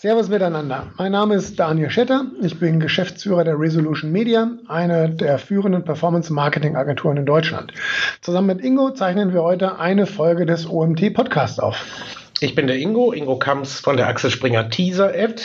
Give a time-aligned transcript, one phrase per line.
[0.00, 0.86] Servus miteinander.
[0.96, 2.24] Mein Name ist Daniel Schetter.
[2.40, 7.74] Ich bin Geschäftsführer der Resolution Media, eine der führenden Performance-Marketing-Agenturen in Deutschland.
[8.22, 11.84] Zusammen mit Ingo zeichnen wir heute eine Folge des OMT Podcasts auf.
[12.40, 15.42] Ich bin der Ingo, Ingo Kamps von der Axel Springer Teaser Ad.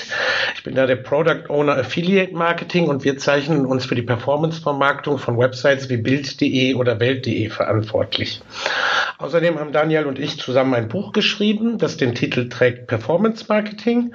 [0.56, 5.18] Ich bin da der Product Owner Affiliate Marketing und wir zeichnen uns für die Performance-Vermarktung
[5.18, 8.42] von Websites wie Bild.de oder Welt.de verantwortlich.
[9.18, 14.14] Außerdem haben Daniel und ich zusammen ein Buch geschrieben, das den Titel trägt Performance Marketing.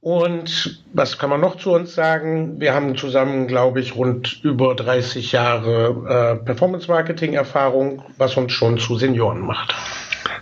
[0.00, 2.60] Und was kann man noch zu uns sagen?
[2.60, 8.52] Wir haben zusammen, glaube ich, rund über 30 Jahre äh, Performance Marketing Erfahrung, was uns
[8.52, 9.74] schon zu Senioren macht.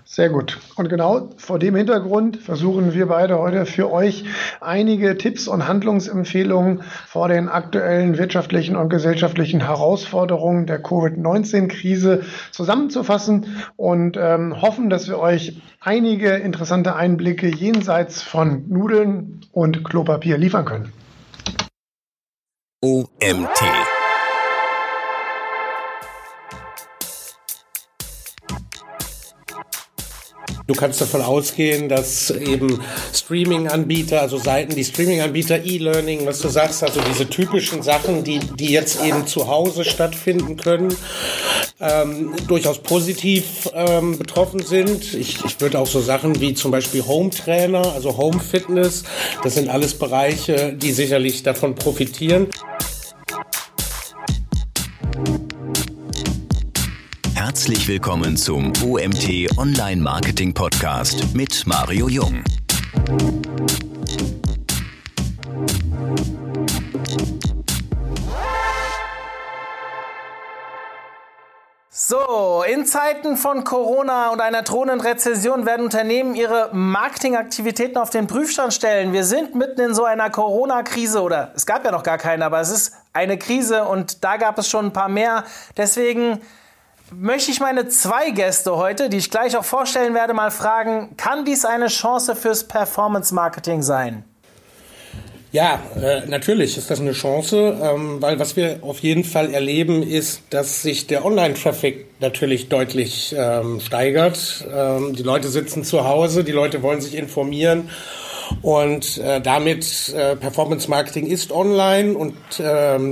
[0.04, 0.58] Sehr gut.
[0.76, 4.24] Und genau vor dem Hintergrund versuchen wir beide heute für euch
[4.60, 14.16] einige Tipps und Handlungsempfehlungen vor den aktuellen wirtschaftlichen und gesellschaftlichen Herausforderungen der Covid-19-Krise zusammenzufassen und
[14.16, 20.92] ähm, hoffen, dass wir euch einige interessante Einblicke jenseits von Nudeln und Klopapier liefern können.
[22.82, 23.93] OMT
[30.66, 32.80] Du kannst davon ausgehen, dass eben
[33.12, 38.72] Streaming-Anbieter, also Seiten, die Streaming-Anbieter, E-Learning, was du sagst, also diese typischen Sachen, die, die
[38.72, 40.96] jetzt eben zu Hause stattfinden können,
[41.80, 45.12] ähm, durchaus positiv ähm, betroffen sind.
[45.12, 49.04] Ich, ich würde auch so Sachen wie zum Beispiel Home-Trainer, also Home-Fitness,
[49.42, 52.48] das sind alles Bereiche, die sicherlich davon profitieren.
[57.54, 62.42] Herzlich willkommen zum OMT Online Marketing Podcast mit Mario Jung.
[71.90, 78.26] So, in Zeiten von Corona und einer drohenden Rezession werden Unternehmen ihre Marketingaktivitäten auf den
[78.26, 79.12] Prüfstand stellen.
[79.12, 82.58] Wir sind mitten in so einer Corona-Krise oder es gab ja noch gar keine, aber
[82.60, 85.44] es ist eine Krise und da gab es schon ein paar mehr.
[85.76, 86.40] Deswegen
[87.12, 91.44] möchte ich meine zwei Gäste heute, die ich gleich auch vorstellen werde, mal fragen, kann
[91.44, 94.24] dies eine Chance fürs Performance Marketing sein?
[95.52, 100.02] Ja, äh, natürlich ist das eine Chance, ähm, weil was wir auf jeden Fall erleben,
[100.02, 104.66] ist, dass sich der Online-Traffic natürlich deutlich ähm, steigert.
[104.68, 107.88] Ähm, die Leute sitzen zu Hause, die Leute wollen sich informieren
[108.62, 112.34] und äh, damit äh, Performance Marketing ist online und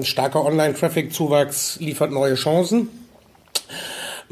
[0.04, 2.88] starker Online-Traffic-Zuwachs liefert neue Chancen.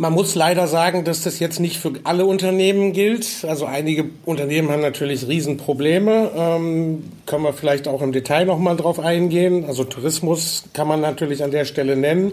[0.00, 3.44] Man muss leider sagen, dass das jetzt nicht für alle Unternehmen gilt.
[3.47, 6.31] Also einige Unternehmen haben natürlich Riesenprobleme.
[6.34, 9.66] Ähm, können wir vielleicht auch im Detail nochmal drauf eingehen.
[9.66, 12.33] Also Tourismus kann man natürlich an der Stelle nennen.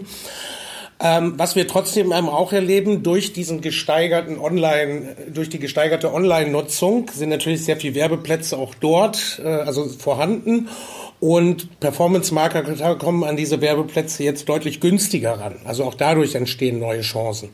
[0.98, 7.28] Ähm, was wir trotzdem auch erleben, durch diesen gesteigerten Online, durch die gesteigerte Online-Nutzung sind
[7.28, 10.70] natürlich sehr viele Werbeplätze auch dort, äh, also vorhanden.
[11.20, 15.56] Und Performance-Marketer kommen an diese Werbeplätze jetzt deutlich günstiger ran.
[15.64, 17.50] Also auch dadurch entstehen neue Chancen.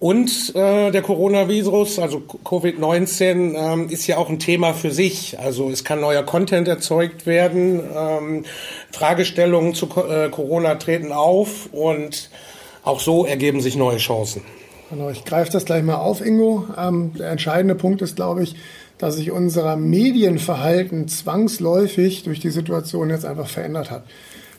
[0.00, 5.38] Und äh, der Coronavirus, also Covid-19, ähm, ist ja auch ein Thema für sich.
[5.40, 8.44] Also es kann neuer Content erzeugt werden, ähm,
[8.92, 12.30] Fragestellungen zu äh, Corona treten auf und
[12.84, 14.42] auch so ergeben sich neue Chancen.
[14.88, 16.66] Genau, ich greife das gleich mal auf, Ingo.
[16.78, 18.54] Ähm, der entscheidende Punkt ist, glaube ich,
[18.98, 24.02] dass sich unser Medienverhalten zwangsläufig durch die Situation jetzt einfach verändert hat.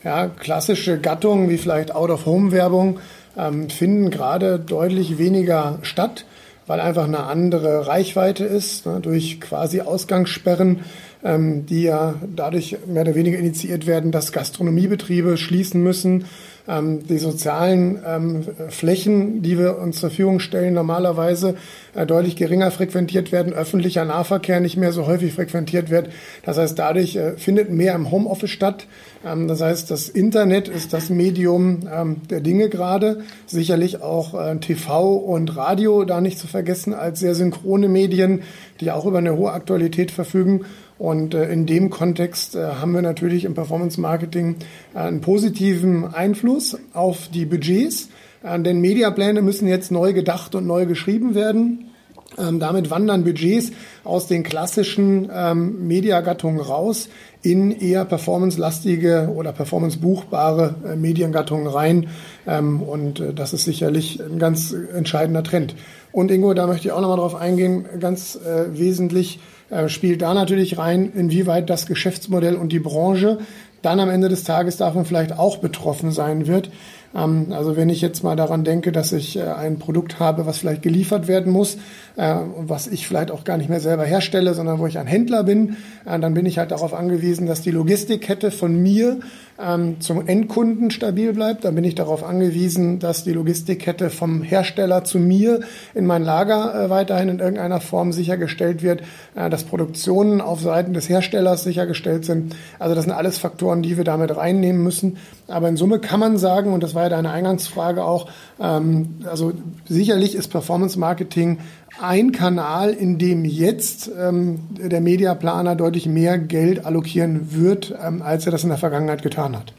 [0.02, 2.98] Ja, klassische Gattungen wie vielleicht Out-of-Home-Werbung
[3.36, 6.24] ähm, finden gerade deutlich weniger statt,
[6.66, 10.80] weil einfach eine andere Reichweite ist, ne, durch quasi Ausgangssperren,
[11.22, 16.24] ähm, die ja dadurch mehr oder weniger initiiert werden, dass Gastronomiebetriebe schließen müssen,
[16.68, 21.56] ähm, die sozialen ähm, Flächen, die wir uns zur Verfügung stellen, normalerweise
[21.94, 26.10] äh, deutlich geringer frequentiert werden, öffentlicher Nahverkehr nicht mehr so häufig frequentiert wird.
[26.44, 28.86] Das heißt, dadurch äh, findet mehr im Homeoffice statt.
[29.24, 33.22] Ähm, das heißt, das Internet ist das Medium ähm, der Dinge gerade.
[33.46, 38.42] Sicherlich auch äh, TV und Radio da nicht zu vergessen als sehr synchrone Medien,
[38.80, 40.64] die auch über eine hohe Aktualität verfügen.
[41.00, 44.56] Und äh, in dem Kontext äh, haben wir natürlich im Performance Marketing
[44.94, 48.10] äh, einen positiven Einfluss auf die Budgets.
[48.42, 51.90] Denn Mediapläne müssen jetzt neu gedacht und neu geschrieben werden.
[52.38, 53.72] Ähm, damit wandern Budgets
[54.04, 57.08] aus den klassischen ähm, Mediagattungen raus
[57.42, 62.08] in eher performancelastige oder performancebuchbare äh, Mediengattungen rein.
[62.46, 65.74] Ähm, und äh, das ist sicherlich ein ganz entscheidender Trend.
[66.12, 69.40] Und Ingo, da möchte ich auch nochmal drauf eingehen, ganz äh, wesentlich
[69.70, 73.38] äh, spielt da natürlich rein, inwieweit das Geschäftsmodell und die Branche
[73.82, 76.70] dann am Ende des Tages davon vielleicht auch betroffen sein wird.
[77.14, 80.58] Ähm, also wenn ich jetzt mal daran denke, dass ich äh, ein Produkt habe, was
[80.58, 81.76] vielleicht geliefert werden muss,
[82.16, 85.44] äh, was ich vielleicht auch gar nicht mehr selber herstelle, sondern wo ich ein Händler
[85.44, 89.20] bin, dann bin ich halt darauf angewiesen, dass die Logistikkette von mir
[89.60, 91.64] ähm, zum Endkunden stabil bleibt.
[91.64, 95.60] Dann bin ich darauf angewiesen, dass die Logistikkette vom Hersteller zu mir
[95.94, 99.02] in mein Lager äh, weiterhin in irgendeiner Form sichergestellt wird,
[99.34, 102.56] äh, dass Produktionen auf Seiten des Herstellers sichergestellt sind.
[102.78, 105.18] Also das sind alles Faktoren, die wir damit reinnehmen müssen.
[105.48, 108.28] Aber in Summe kann man sagen, und das war ja deine Eingangsfrage auch,
[108.60, 109.52] ähm, also
[109.88, 111.58] sicherlich ist Performance Marketing
[112.00, 118.46] ein Kanal, in dem jetzt ähm, der Mediaplaner deutlich mehr Geld allokieren wird, ähm, als
[118.46, 119.72] er das in der Vergangenheit getan hat.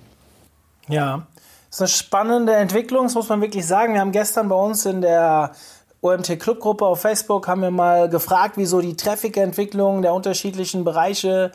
[0.88, 1.28] Ja,
[1.70, 3.94] das ist eine spannende Entwicklung, das muss man wirklich sagen.
[3.94, 5.52] Wir haben gestern bei uns in der
[6.02, 11.52] OMT Clubgruppe auf Facebook haben wir mal gefragt, wieso die Traffic-Entwicklung der unterschiedlichen Bereiche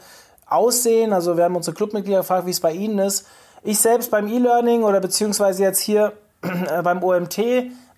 [0.47, 1.12] aussehen.
[1.12, 3.26] Also wir haben unsere Clubmitglieder gefragt, wie es bei ihnen ist.
[3.64, 6.12] Ich selbst beim E-Learning oder beziehungsweise jetzt hier
[6.85, 7.38] beim OMT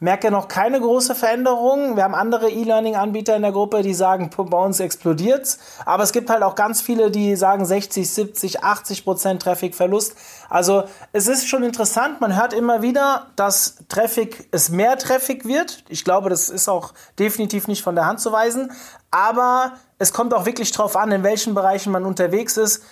[0.00, 1.96] merke noch keine große Veränderung.
[1.96, 5.58] Wir haben andere E-Learning-Anbieter in der Gruppe, die sagen, bei uns explodiert's.
[5.84, 10.16] Aber es gibt halt auch ganz viele, die sagen 60, 70, 80 Prozent Traffic-Verlust.
[10.48, 12.20] Also es ist schon interessant.
[12.20, 15.84] Man hört immer wieder, dass Traffic, es mehr Traffic wird.
[15.88, 18.70] Ich glaube, das ist auch definitiv nicht von der Hand zu weisen.
[19.10, 22.84] Aber es kommt auch wirklich drauf an, in welchen Bereichen man unterwegs ist,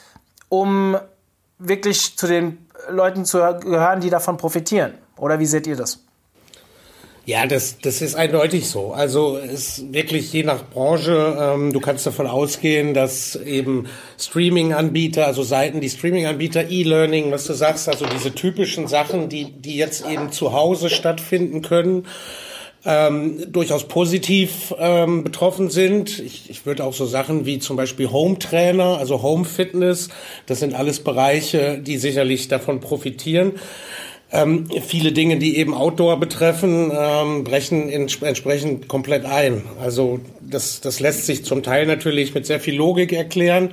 [0.48, 0.96] um
[1.58, 4.94] wirklich zu den Leuten zu gehören, die davon profitieren.
[5.16, 6.05] Oder wie seht ihr das?
[7.26, 8.92] Ja, das, das ist eindeutig so.
[8.92, 15.26] Also es ist wirklich je nach Branche, ähm, du kannst davon ausgehen, dass eben Streaming-Anbieter,
[15.26, 20.06] also Seiten, die Streaming-Anbieter, E-Learning, was du sagst, also diese typischen Sachen, die, die jetzt
[20.08, 22.06] eben zu Hause stattfinden können,
[22.84, 26.20] ähm, durchaus positiv ähm, betroffen sind.
[26.20, 30.10] Ich, ich würde auch so Sachen wie zum Beispiel Home Trainer, also Home Fitness,
[30.46, 33.54] das sind alles Bereiche, die sicherlich davon profitieren.
[34.32, 39.62] Ähm, viele Dinge, die eben Outdoor betreffen, ähm, brechen ins, entsprechend komplett ein.
[39.80, 43.70] Also das, das lässt sich zum Teil natürlich mit sehr viel Logik erklären.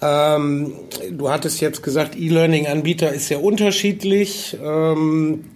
[0.00, 0.72] Ähm,
[1.10, 4.56] du hattest jetzt gesagt, E-Learning-Anbieter ist sehr unterschiedlich.
[4.62, 5.50] Ähm,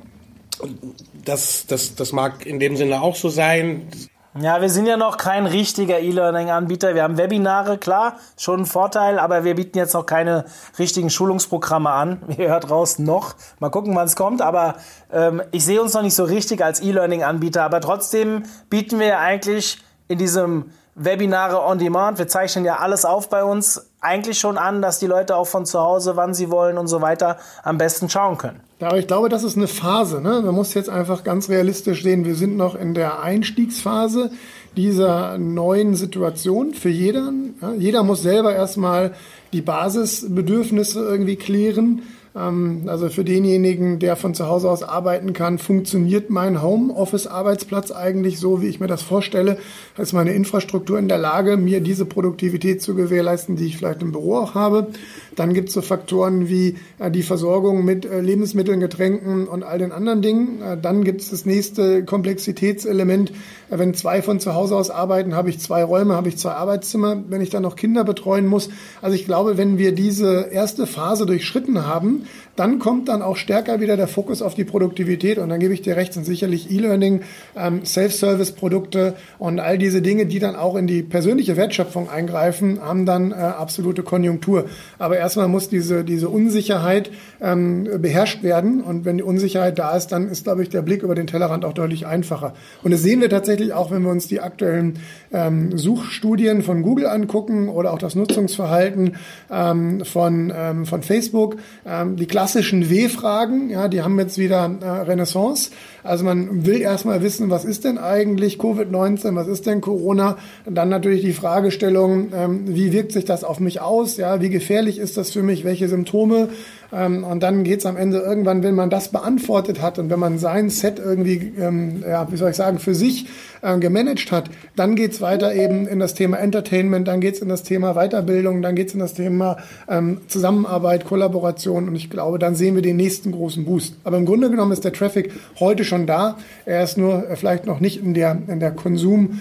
[1.24, 3.88] das, das, das mag in dem Sinne auch so sein.
[4.34, 6.94] Ja, wir sind ja noch kein richtiger E-Learning-Anbieter.
[6.94, 10.44] Wir haben Webinare, klar, schon ein Vorteil, aber wir bieten jetzt noch keine
[10.78, 12.20] richtigen Schulungsprogramme an.
[12.36, 13.34] Ihr hört raus noch.
[13.58, 14.42] Mal gucken, wann es kommt.
[14.42, 14.76] Aber
[15.10, 17.62] ähm, ich sehe uns noch nicht so richtig als E-Learning-Anbieter.
[17.62, 19.78] Aber trotzdem bieten wir eigentlich
[20.08, 22.18] in diesem Webinare on Demand.
[22.18, 23.86] Wir zeichnen ja alles auf bei uns.
[24.00, 27.00] Eigentlich schon an, dass die Leute auch von zu Hause, wann sie wollen und so
[27.00, 28.60] weiter, am besten schauen können.
[28.80, 30.20] Ja, aber ich glaube, das ist eine Phase.
[30.20, 30.42] Ne?
[30.42, 34.30] Man muss jetzt einfach ganz realistisch sehen, wir sind noch in der Einstiegsphase
[34.76, 37.56] dieser neuen Situation für jeden.
[37.60, 37.72] Ja?
[37.72, 39.14] Jeder muss selber erstmal
[39.52, 42.02] die Basisbedürfnisse irgendwie klären.
[42.38, 48.38] Ähm, also für denjenigen, der von zu Hause aus arbeiten kann, funktioniert mein Homeoffice-Arbeitsplatz eigentlich
[48.38, 49.58] so, wie ich mir das vorstelle?
[49.96, 54.12] Ist meine Infrastruktur in der Lage, mir diese Produktivität zu gewährleisten, die ich vielleicht im
[54.12, 54.88] Büro auch habe?
[55.34, 59.78] Dann gibt es so Faktoren wie äh, die Versorgung mit äh, Lebensmitteln, Getränken und all
[59.78, 60.62] den anderen Dingen.
[60.62, 63.32] Äh, dann gibt es das nächste Komplexitätselement.
[63.70, 67.22] Wenn zwei von zu Hause aus arbeiten, habe ich zwei Räume, habe ich zwei Arbeitszimmer.
[67.28, 68.70] Wenn ich dann noch Kinder betreuen muss.
[69.02, 72.24] Also ich glaube, wenn wir diese erste Phase durchschritten haben,
[72.56, 75.82] dann kommt dann auch stärker wieder der Fokus auf die Produktivität und dann gebe ich
[75.82, 77.20] dir recht, sind sicherlich E-Learning,
[77.56, 83.06] ähm, Self-Service-Produkte und all diese Dinge, die dann auch in die persönliche Wertschöpfung eingreifen, haben
[83.06, 84.66] dann äh, absolute Konjunktur.
[84.98, 90.08] Aber erstmal muss diese, diese Unsicherheit ähm, beherrscht werden und wenn die Unsicherheit da ist,
[90.08, 92.54] dann ist, glaube ich, der Blick über den Tellerrand auch deutlich einfacher.
[92.82, 94.98] Und das sehen wir tatsächlich auch, wenn wir uns die aktuellen
[95.32, 99.16] ähm, Suchstudien von Google angucken oder auch das Nutzungsverhalten
[99.50, 101.56] ähm, von, ähm, von Facebook.
[101.86, 105.70] Ähm, die klassischen W-Fragen, ja, die haben jetzt wieder äh, Renaissance.
[106.02, 110.36] Also man will erstmal wissen, was ist denn eigentlich Covid-19, was ist denn Corona?
[110.64, 114.16] Dann natürlich die Fragestellung, ähm, wie wirkt sich das auf mich aus?
[114.16, 115.64] Ja, wie gefährlich ist das für mich?
[115.64, 116.48] Welche Symptome?
[116.92, 120.38] Ähm, und dann geht's am Ende irgendwann, wenn man das beantwortet hat und wenn man
[120.38, 123.26] sein Set irgendwie, ähm, ja, wie soll ich sagen, für sich
[123.62, 127.62] äh, gemanagt hat, dann geht's weiter eben in das Thema Entertainment, dann geht's in das
[127.62, 132.74] Thema Weiterbildung, dann geht's in das Thema ähm, Zusammenarbeit, Kollaboration und ich glaube, dann sehen
[132.74, 133.96] wir den nächsten großen Boost.
[134.04, 136.38] Aber im Grunde genommen ist der Traffic heute schon da.
[136.64, 139.38] Er ist nur äh, vielleicht noch nicht in der, in der Konsum-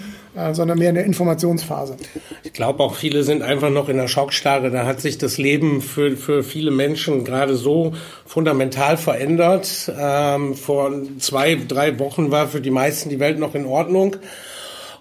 [0.52, 1.96] sondern mehr in der Informationsphase.
[2.44, 4.70] Ich glaube auch viele sind einfach noch in der Schockstarre.
[4.70, 9.92] Da hat sich das Leben für, für viele Menschen gerade so fundamental verändert.
[9.98, 14.16] Ähm, vor zwei, drei Wochen war für die meisten die Welt noch in Ordnung.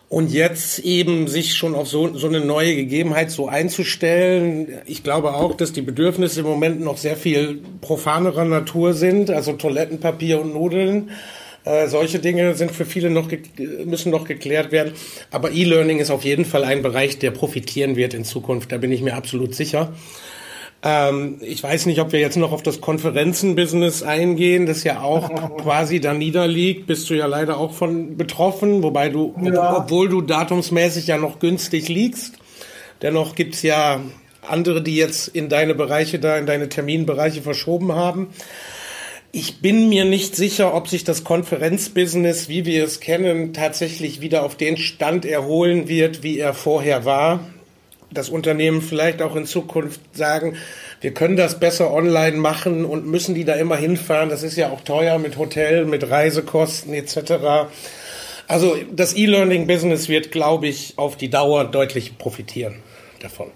[0.10, 4.70] Und jetzt eben sich schon auf so, so eine neue Gegebenheit so einzustellen.
[4.86, 9.54] Ich glaube auch, dass die Bedürfnisse im Moment noch sehr viel profanerer Natur sind, also
[9.54, 11.10] Toilettenpapier und Nudeln.
[11.68, 13.28] Äh, solche Dinge sind für viele noch
[13.86, 14.94] müssen noch geklärt werden.
[15.32, 18.72] Aber E-Learning ist auf jeden Fall ein Bereich, der profitieren wird in Zukunft.
[18.72, 19.94] Da bin ich mir absolut sicher.
[20.84, 25.58] Ähm, ich weiß nicht, ob wir jetzt noch auf das Konferenzenbusiness eingehen, das ja auch
[25.58, 26.88] quasi da niederliegt.
[26.88, 29.78] Bist du ja leider auch von betroffen, wobei du, ja.
[29.78, 32.36] obwohl du datumsmäßig ja noch günstig liegst.
[33.02, 34.00] Dennoch gibt's ja
[34.42, 38.30] andere, die jetzt in deine Bereiche da, in deine Terminbereiche verschoben haben.
[39.40, 44.42] Ich bin mir nicht sicher, ob sich das Konferenzbusiness, wie wir es kennen, tatsächlich wieder
[44.42, 47.42] auf den Stand erholen wird, wie er vorher war.
[48.10, 50.56] Das Unternehmen vielleicht auch in Zukunft sagen,
[51.02, 54.30] wir können das besser online machen und müssen die da immer hinfahren.
[54.30, 57.70] Das ist ja auch teuer mit Hotel, mit Reisekosten etc.
[58.48, 62.82] Also das E-Learning-Business wird, glaube ich, auf die Dauer deutlich profitieren
[63.22, 63.52] davon.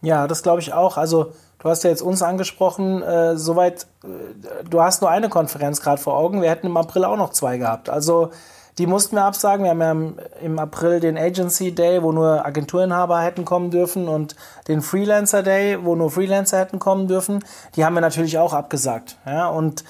[0.00, 0.96] Ja, das glaube ich auch.
[0.96, 5.80] Also Du hast ja jetzt uns angesprochen, äh, soweit, äh, du hast nur eine Konferenz
[5.80, 6.42] gerade vor Augen.
[6.42, 7.88] Wir hätten im April auch noch zwei gehabt.
[7.88, 8.30] Also
[8.78, 9.64] die mussten wir absagen.
[9.64, 14.06] Wir haben ja im, im, April den Agency Day, wo nur Agenturinhaber hätten kommen dürfen
[14.06, 14.36] und
[14.68, 17.42] den Freelancer Day, wo nur Freelancer hätten kommen dürfen.
[17.74, 19.16] Die haben wir natürlich auch abgesagt.
[19.24, 19.82] Ja, und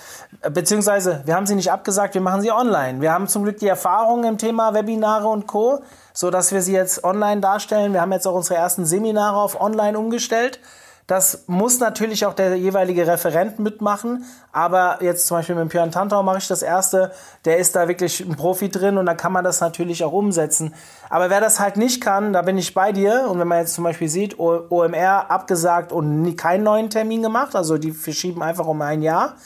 [0.42, 3.00] äh, beziehungsweise wir haben sie nicht abgesagt, wir machen sie online.
[3.00, 5.80] Wir haben zum Glück die Erfahrung im Thema Webinare und Co.,
[6.12, 7.92] so dass wir sie jetzt online darstellen.
[7.92, 10.60] Wir haben jetzt auch unsere ersten Seminare auf online umgestellt.
[11.06, 14.24] Das muss natürlich auch der jeweilige Referent mitmachen.
[14.50, 17.12] Aber jetzt zum Beispiel mit Björn Tantau mache ich das erste.
[17.44, 20.74] Der ist da wirklich ein Profi drin und da kann man das natürlich auch umsetzen.
[21.08, 23.28] Aber wer das halt nicht kann, da bin ich bei dir.
[23.30, 27.78] Und wenn man jetzt zum Beispiel sieht, OMR abgesagt und keinen neuen Termin gemacht, also
[27.78, 29.36] die verschieben einfach um ein Jahr.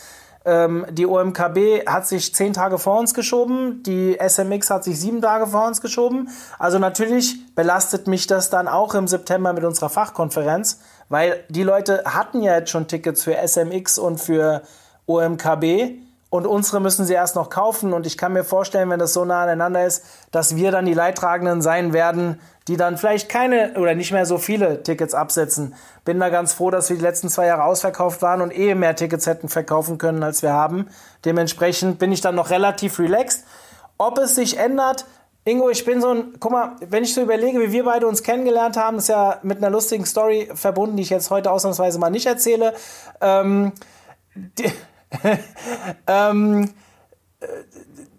[0.46, 5.20] Ähm, die OMKB hat sich zehn Tage vor uns geschoben, die SMX hat sich sieben
[5.20, 6.30] Tage vor uns geschoben.
[6.58, 12.04] Also natürlich belastet mich das dann auch im September mit unserer Fachkonferenz, weil die Leute
[12.06, 14.62] hatten ja jetzt schon Tickets für SMX und für
[15.06, 15.98] OMKB
[16.30, 17.92] und unsere müssen sie erst noch kaufen.
[17.92, 20.94] Und ich kann mir vorstellen, wenn das so nah aneinander ist, dass wir dann die
[20.94, 25.74] Leidtragenden sein werden, die dann vielleicht keine oder nicht mehr so viele Tickets absetzen.
[26.04, 28.94] Bin da ganz froh, dass wir die letzten zwei Jahre ausverkauft waren und eh mehr
[28.94, 30.86] Tickets hätten verkaufen können, als wir haben.
[31.24, 33.44] Dementsprechend bin ich dann noch relativ relaxed.
[33.98, 35.04] Ob es sich ändert,
[35.44, 38.22] Ingo, ich bin so ein, guck mal, wenn ich so überlege, wie wir beide uns
[38.22, 42.10] kennengelernt haben, ist ja mit einer lustigen Story verbunden, die ich jetzt heute ausnahmsweise mal
[42.10, 42.74] nicht erzähle.
[43.22, 43.72] Ähm,
[44.34, 44.70] die,
[46.06, 46.70] ähm,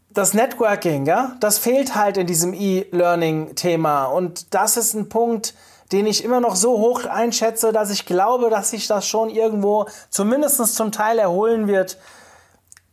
[0.10, 4.06] das Networking, ja, das fehlt halt in diesem E-Learning-Thema.
[4.06, 5.54] Und das ist ein Punkt,
[5.92, 9.86] den ich immer noch so hoch einschätze, dass ich glaube, dass sich das schon irgendwo
[10.10, 11.98] zumindest zum Teil erholen wird.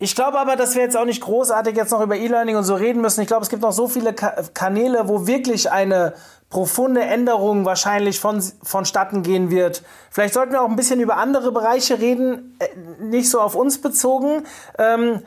[0.00, 2.76] Ich glaube aber, dass wir jetzt auch nicht großartig jetzt noch über E-Learning und so
[2.76, 3.20] reden müssen.
[3.20, 6.14] Ich glaube, es gibt noch so viele Ka Kanäle, wo wirklich eine
[6.50, 9.82] profunde Änderung wahrscheinlich von, vonstatten gehen wird.
[10.10, 12.68] Vielleicht sollten wir auch ein bisschen über andere Bereiche reden, äh,
[13.02, 14.46] nicht so auf uns bezogen.
[14.78, 15.22] Ähm,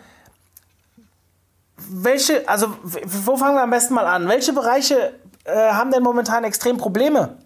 [1.89, 4.27] welche, also wo fangen wir am besten mal an?
[4.29, 5.13] Welche Bereiche
[5.43, 7.37] äh, haben denn momentan extrem Probleme?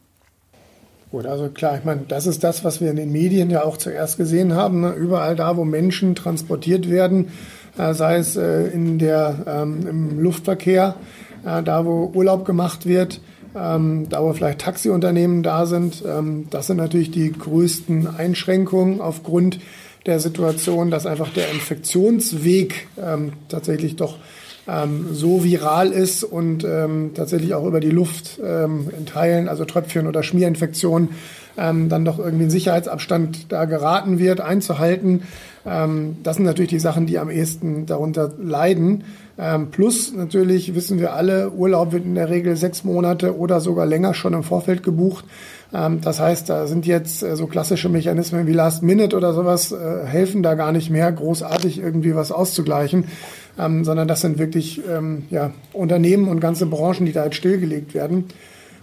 [1.11, 3.77] Gut, also klar, ich meine, das ist das, was wir in den Medien ja auch
[3.77, 4.81] zuerst gesehen haben.
[4.81, 4.93] Ne?
[4.93, 7.29] Überall da, wo Menschen transportiert werden,
[7.77, 10.95] äh, sei es äh, in der, ähm, im Luftverkehr,
[11.45, 13.21] äh, da wo Urlaub gemacht wird,
[13.55, 16.03] ähm, da wo vielleicht Taxiunternehmen da sind.
[16.05, 19.59] Ähm, das sind natürlich die größten Einschränkungen aufgrund
[20.05, 24.17] der Situation, dass einfach der Infektionsweg ähm, tatsächlich doch
[24.67, 29.65] ähm, so viral ist und ähm, tatsächlich auch über die Luft ähm, in Teilen, also
[29.65, 31.09] Tröpfchen oder Schmierinfektionen,
[31.57, 35.23] ähm, dann doch irgendwie ein Sicherheitsabstand da geraten wird, einzuhalten.
[35.65, 39.03] Ähm, das sind natürlich die Sachen, die am ehesten darunter leiden.
[39.37, 43.85] Ähm, plus natürlich wissen wir alle, Urlaub wird in der Regel sechs Monate oder sogar
[43.85, 45.25] länger schon im Vorfeld gebucht.
[45.73, 49.71] Ähm, das heißt, da sind jetzt äh, so klassische Mechanismen wie Last Minute oder sowas
[49.71, 53.05] äh, helfen da gar nicht mehr, großartig irgendwie was auszugleichen,
[53.57, 57.93] ähm, sondern das sind wirklich ähm, ja, Unternehmen und ganze Branchen, die da jetzt stillgelegt
[57.93, 58.25] werden.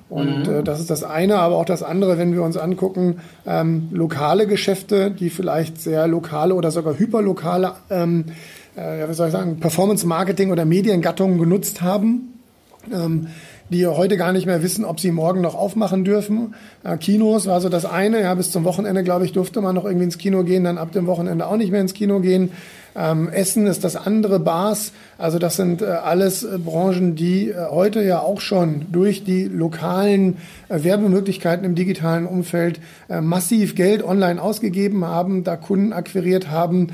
[0.09, 0.55] Und mhm.
[0.55, 4.47] äh, das ist das eine, aber auch das andere, wenn wir uns angucken, ähm, lokale
[4.47, 8.27] Geschäfte, die vielleicht sehr lokale oder sogar hyperlokale, ähm,
[8.77, 12.41] äh, wie soll ich sagen, Performance-Marketing oder Mediengattungen genutzt haben.
[12.93, 13.29] Ähm,
[13.73, 16.55] die heute gar nicht mehr wissen, ob sie morgen noch aufmachen dürfen.
[16.85, 18.21] Äh, Kinos war so das eine.
[18.21, 20.93] Ja, bis zum Wochenende, glaube ich, durfte man noch irgendwie ins Kino gehen, dann ab
[20.93, 22.51] dem Wochenende auch nicht mehr ins Kino gehen.
[22.95, 24.93] Ähm, Essen ist das andere, Bars.
[25.19, 29.45] Also das sind äh, alles äh, Branchen, die äh, heute ja auch schon durch die
[29.45, 36.51] lokalen äh, Werbemöglichkeiten im digitalen Umfeld äh, massiv Geld online ausgegeben haben, da Kunden akquiriert
[36.51, 36.89] haben,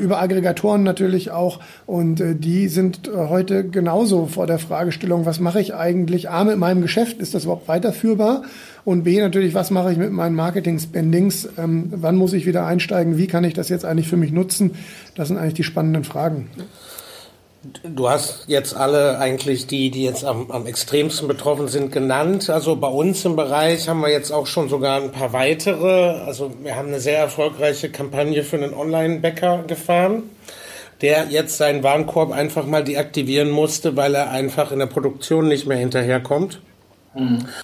[0.00, 1.60] über Aggregatoren natürlich auch.
[1.86, 6.82] Und die sind heute genauso vor der Fragestellung, was mache ich eigentlich A mit meinem
[6.82, 7.18] Geschäft?
[7.18, 8.42] Ist das überhaupt weiterführbar?
[8.86, 11.48] Und B natürlich, was mache ich mit meinen Marketing-Spendings?
[11.58, 13.18] Ähm, wann muss ich wieder einsteigen?
[13.18, 14.76] Wie kann ich das jetzt eigentlich für mich nutzen?
[15.16, 16.48] Das sind eigentlich die spannenden Fragen.
[17.82, 22.48] Du hast jetzt alle eigentlich die, die jetzt am, am extremsten betroffen sind, genannt.
[22.48, 26.20] Also bei uns im Bereich haben wir jetzt auch schon sogar ein paar weitere.
[26.20, 30.22] Also wir haben eine sehr erfolgreiche Kampagne für einen Online-Bäcker gefahren,
[31.00, 35.66] der jetzt seinen Warenkorb einfach mal deaktivieren musste, weil er einfach in der Produktion nicht
[35.66, 36.60] mehr hinterherkommt.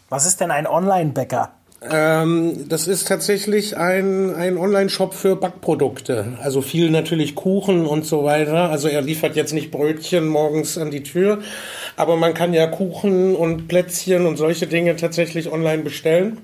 [0.09, 1.51] Was ist denn ein Online-Bäcker?
[1.91, 6.39] Ähm, das ist tatsächlich ein, ein Online-Shop für Backprodukte.
[6.41, 8.71] Also viel natürlich Kuchen und so weiter.
[8.71, 11.41] Also er liefert jetzt nicht Brötchen morgens an die Tür,
[11.97, 16.39] aber man kann ja Kuchen und Plätzchen und solche Dinge tatsächlich online bestellen.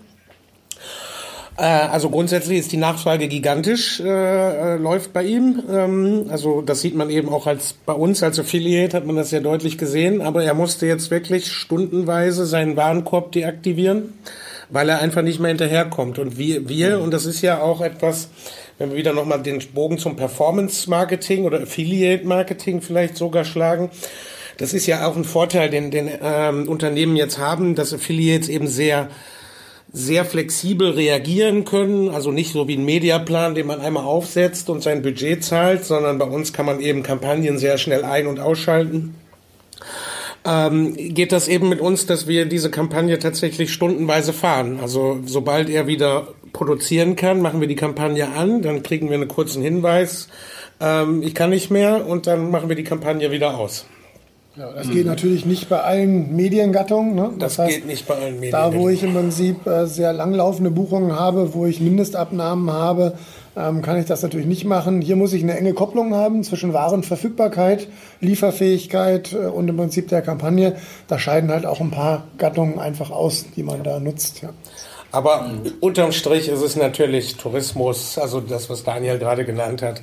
[1.59, 5.63] Äh, also grundsätzlich ist die Nachfrage gigantisch, äh, äh, läuft bei ihm.
[5.71, 9.33] Ähm, also das sieht man eben auch als bei uns als Affiliate hat man das
[9.33, 10.23] ja deutlich gesehen.
[10.23, 14.15] Aber er musste jetzt wirklich stundenweise seinen Warenkorb deaktivieren
[14.71, 16.19] weil er einfach nicht mehr hinterherkommt.
[16.19, 18.29] Und wir, wir und das ist ja auch etwas,
[18.79, 23.91] wenn wir wieder nochmal den Bogen zum Performance-Marketing oder Affiliate-Marketing vielleicht sogar schlagen,
[24.59, 28.67] das ist ja auch ein Vorteil, den, den ähm, Unternehmen jetzt haben, dass Affiliates eben
[28.67, 29.09] sehr
[29.93, 34.83] sehr flexibel reagieren können, also nicht so wie ein Mediaplan, den man einmal aufsetzt und
[34.83, 39.15] sein Budget zahlt, sondern bei uns kann man eben Kampagnen sehr schnell ein- und ausschalten
[40.45, 44.79] ähm, geht das eben mit uns, dass wir diese Kampagne tatsächlich stundenweise fahren.
[44.81, 49.29] Also sobald er wieder produzieren kann, machen wir die Kampagne an, dann kriegen wir einen
[49.29, 50.29] kurzen Hinweis,
[50.81, 53.87] ähm, ich kann nicht mehr und dann machen wir die Kampagne wieder aus.
[54.59, 57.15] Ja, das geht natürlich nicht bei allen Mediengattungen.
[57.15, 57.31] Ne?
[57.39, 58.51] Das, das heißt, geht nicht bei allen Medien.
[58.51, 63.15] Da, wo ich im Prinzip äh, sehr langlaufende Buchungen habe, wo ich Mindestabnahmen habe,
[63.57, 65.01] ähm, kann ich das natürlich nicht machen.
[65.01, 67.87] Hier muss ich eine enge Kopplung haben zwischen Warenverfügbarkeit,
[68.21, 70.75] Lieferfähigkeit äh, und im Prinzip der Kampagne.
[71.07, 74.43] Da scheiden halt auch ein paar Gattungen einfach aus, die man da nutzt.
[74.43, 74.51] Ja.
[75.13, 80.03] Aber unterm Strich ist es natürlich Tourismus, also das, was Daniel gerade genannt hat.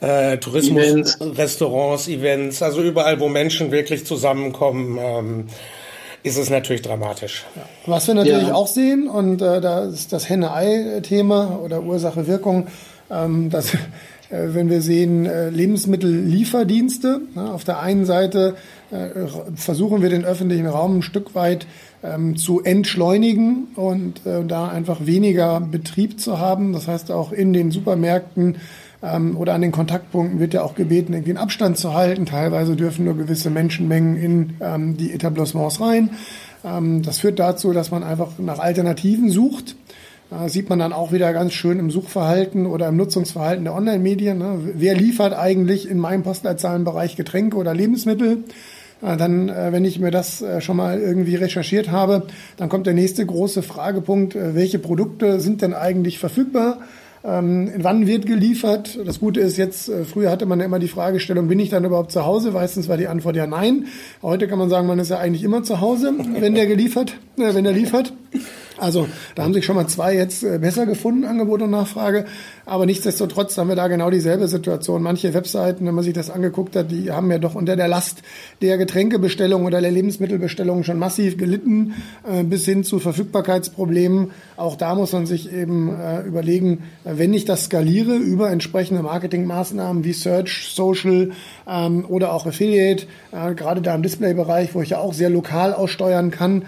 [0.00, 1.18] Äh, Tourismus, Events.
[1.20, 4.98] Restaurants, Events, also überall, wo Menschen wirklich zusammenkommen.
[5.00, 5.44] Ähm,
[6.22, 7.44] ist es natürlich dramatisch.
[7.54, 7.62] Ja.
[7.86, 8.54] Was wir natürlich ja.
[8.54, 12.66] auch sehen, und äh, da ist das Henne-Ei-Thema oder Ursache-Wirkung,
[13.10, 13.78] ähm, dass äh,
[14.30, 18.56] wenn wir sehen äh, Lebensmittellieferdienste, na, auf der einen Seite
[18.90, 21.66] äh, versuchen wir den öffentlichen Raum ein Stück weit
[22.02, 26.72] ähm, zu entschleunigen und äh, da einfach weniger Betrieb zu haben.
[26.72, 28.56] Das heißt auch in den Supermärkten
[29.02, 32.26] ähm, oder an den Kontaktpunkten wird ja auch gebeten, irgendwie einen Abstand zu halten.
[32.26, 36.10] Teilweise dürfen nur gewisse Menschenmengen in ähm, die Etablissements rein.
[36.64, 39.76] Ähm, das führt dazu, dass man einfach nach Alternativen sucht.
[40.30, 44.38] Da sieht man dann auch wieder ganz schön im Suchverhalten oder im Nutzungsverhalten der Online-Medien.
[44.38, 44.58] Ne?
[44.74, 48.44] Wer liefert eigentlich in meinem Postleitzahlenbereich Getränke oder Lebensmittel?
[49.02, 52.86] Äh, dann, äh, wenn ich mir das äh, schon mal irgendwie recherchiert habe, dann kommt
[52.86, 56.80] der nächste große Fragepunkt, welche Produkte sind denn eigentlich verfügbar?
[57.24, 58.98] Ähm, wann wird geliefert?
[59.04, 61.84] Das Gute ist jetzt, äh, früher hatte man ja immer die Fragestellung, bin ich dann
[61.84, 62.52] überhaupt zu Hause?
[62.52, 63.86] Meistens war die Antwort ja nein.
[64.22, 67.54] Heute kann man sagen, man ist ja eigentlich immer zu Hause, wenn der geliefert, äh,
[67.54, 68.12] wenn der liefert.
[68.80, 72.24] Also da haben sich schon mal zwei jetzt äh, besser gefunden, Angebot und Nachfrage.
[72.64, 75.02] Aber nichtsdestotrotz haben wir da genau dieselbe Situation.
[75.02, 78.22] Manche Webseiten, wenn man sich das angeguckt hat, die haben ja doch unter der Last
[78.60, 81.94] der Getränkebestellung oder der Lebensmittelbestellung schon massiv gelitten,
[82.28, 84.32] äh, bis hin zu Verfügbarkeitsproblemen.
[84.56, 90.04] Auch da muss man sich eben äh, überlegen, wenn ich das skaliere über entsprechende Marketingmaßnahmen
[90.04, 91.30] wie Search, Social
[91.66, 93.06] ähm, oder auch Affiliate,
[93.56, 96.64] gerade da im Displaybereich, wo ich ja auch sehr lokal aussteuern kann,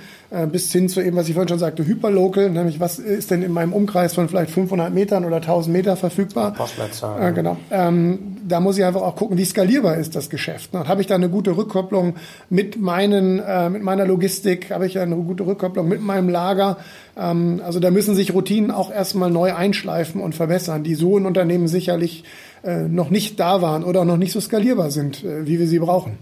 [0.51, 3.53] bis hin zu eben, was ich vorhin schon sagte, Hyperlocal, nämlich was ist denn in
[3.53, 6.53] meinem Umkreis von vielleicht 500 Metern oder 1000 Metern verfügbar.
[6.55, 7.31] Postleitzahl.
[7.31, 7.57] Äh, genau.
[7.71, 10.73] Ähm, da muss ich einfach auch gucken, wie skalierbar ist das Geschäft.
[10.73, 10.87] Ne?
[10.87, 12.15] Habe ich da eine gute Rückkopplung
[12.49, 14.71] mit meinen, äh, mit meiner Logistik?
[14.71, 16.77] Habe ich eine gute Rückkopplung mit meinem Lager?
[17.17, 21.27] Ähm, also da müssen sich Routinen auch erstmal neu einschleifen und verbessern, die so in
[21.27, 22.25] Unternehmen sicherlich
[22.63, 25.67] äh, noch nicht da waren oder auch noch nicht so skalierbar sind, äh, wie wir
[25.67, 26.19] sie brauchen.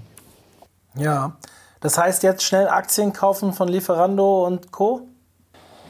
[0.97, 1.37] Ja.
[1.81, 5.09] Das heißt jetzt schnell Aktien kaufen von Lieferando und Co?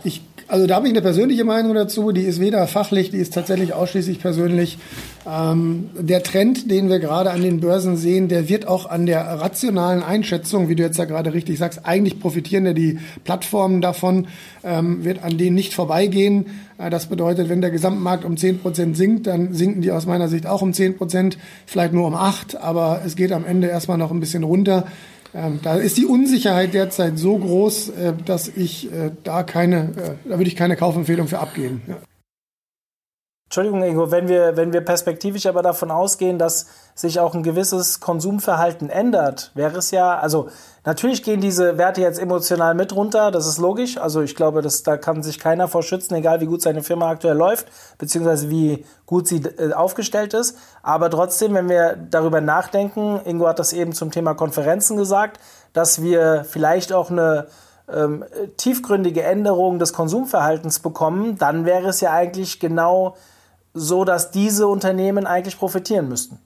[0.05, 2.13] Ich Also da habe ich eine persönliche Meinung dazu.
[2.13, 4.79] Die ist weder fachlich, die ist tatsächlich ausschließlich persönlich.
[5.27, 9.21] Ähm, der Trend, den wir gerade an den Börsen sehen, der wird auch an der
[9.25, 14.29] rationalen Einschätzung, wie du jetzt ja gerade richtig sagst, eigentlich profitieren ja die Plattformen davon,
[14.65, 16.47] ähm, wird an denen nicht vorbeigehen.
[16.79, 20.29] Äh, das bedeutet, wenn der Gesamtmarkt um 10 Prozent sinkt, dann sinken die aus meiner
[20.29, 23.99] Sicht auch um 10 Prozent, vielleicht nur um 8, aber es geht am Ende erstmal
[23.99, 24.87] noch ein bisschen runter.
[25.35, 30.29] Ähm, da ist die Unsicherheit derzeit so groß, äh, dass ich äh, da keine, äh,
[30.29, 31.83] da würde ich keine Kaufempfehlung für abgeben.
[31.87, 31.97] Ja.
[33.49, 37.99] Entschuldigung, Ingo, wenn wir, wenn wir perspektivisch aber davon ausgehen, dass sich auch ein gewisses
[37.99, 40.51] Konsumverhalten ändert, wäre es ja, also
[40.89, 43.99] natürlich gehen diese Werte jetzt emotional mit runter, das ist logisch.
[43.99, 47.11] Also ich glaube, dass, da kann sich keiner vor schützen, egal wie gut seine Firma
[47.11, 47.67] aktuell läuft,
[47.99, 50.57] beziehungsweise wie gut sie äh, aufgestellt ist.
[50.83, 55.39] Aber trotzdem, wenn wir darüber nachdenken, Ingo hat das eben zum Thema Konferenzen gesagt,
[55.75, 57.49] dass wir vielleicht auch eine
[57.93, 58.25] ähm,
[58.57, 63.15] tiefgründige Änderung des Konsumverhaltens bekommen, dann wäre es ja eigentlich genau
[63.75, 66.39] so dass diese Unternehmen eigentlich profitieren müssten.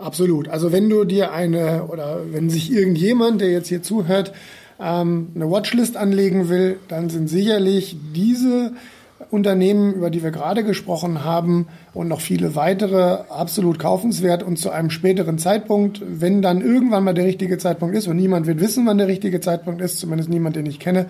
[0.00, 0.48] Absolut.
[0.48, 4.32] Also wenn du dir eine oder wenn sich irgendjemand, der jetzt hier zuhört,
[4.80, 8.72] ähm, eine Watchlist anlegen will, dann sind sicherlich diese
[9.30, 14.70] Unternehmen, über die wir gerade gesprochen haben und noch viele weitere absolut kaufenswert und zu
[14.70, 18.86] einem späteren Zeitpunkt, wenn dann irgendwann mal der richtige Zeitpunkt ist und niemand wird wissen,
[18.86, 21.06] wann der richtige Zeitpunkt ist, zumindest niemand, den ich kenne,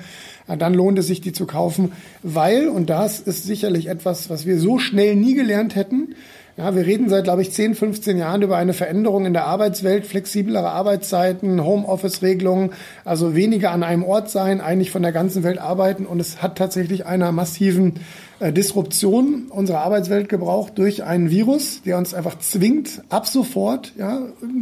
[0.59, 1.93] dann lohnt es sich, die zu kaufen,
[2.25, 6.17] weil, und das ist sicherlich etwas, was wir so schnell nie gelernt hätten,
[6.61, 10.05] ja, wir reden seit, glaube ich, 10, 15 Jahren über eine Veränderung in der Arbeitswelt,
[10.05, 16.05] flexiblere Arbeitszeiten, Homeoffice-Regelungen, also weniger an einem Ort sein, eigentlich von der ganzen Welt arbeiten.
[16.05, 17.95] Und es hat tatsächlich einer massiven
[18.41, 24.21] äh, Disruption unserer Arbeitswelt gebraucht durch einen Virus, der uns einfach zwingt, ab sofort, ja,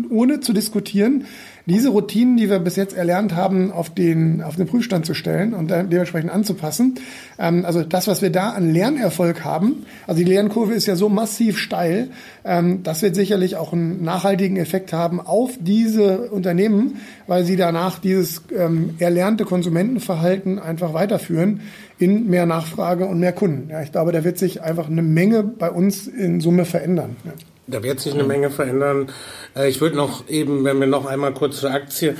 [0.08, 1.24] ohne zu diskutieren,
[1.68, 5.52] diese Routinen, die wir bis jetzt erlernt haben, auf den, auf den Prüfstand zu stellen
[5.52, 6.94] und dementsprechend anzupassen.
[7.38, 11.11] Ähm, also das, was wir da an Lernerfolg haben, also die Lernkurve ist ja so
[11.11, 12.09] massiv steil,
[12.44, 17.98] ähm, das wird sicherlich auch einen nachhaltigen Effekt haben auf diese Unternehmen, weil sie danach
[17.98, 21.61] dieses ähm, erlernte Konsumentenverhalten einfach weiterführen
[21.98, 23.68] in mehr Nachfrage und mehr Kunden.
[23.70, 27.16] Ja, ich glaube, da wird sich einfach eine Menge bei uns in Summe verändern.
[27.24, 27.33] Ja.
[27.68, 29.12] Da wird sich eine Menge verändern.
[29.54, 32.16] Äh, ich würde noch eben, wenn wir noch einmal kurz zur Aktie,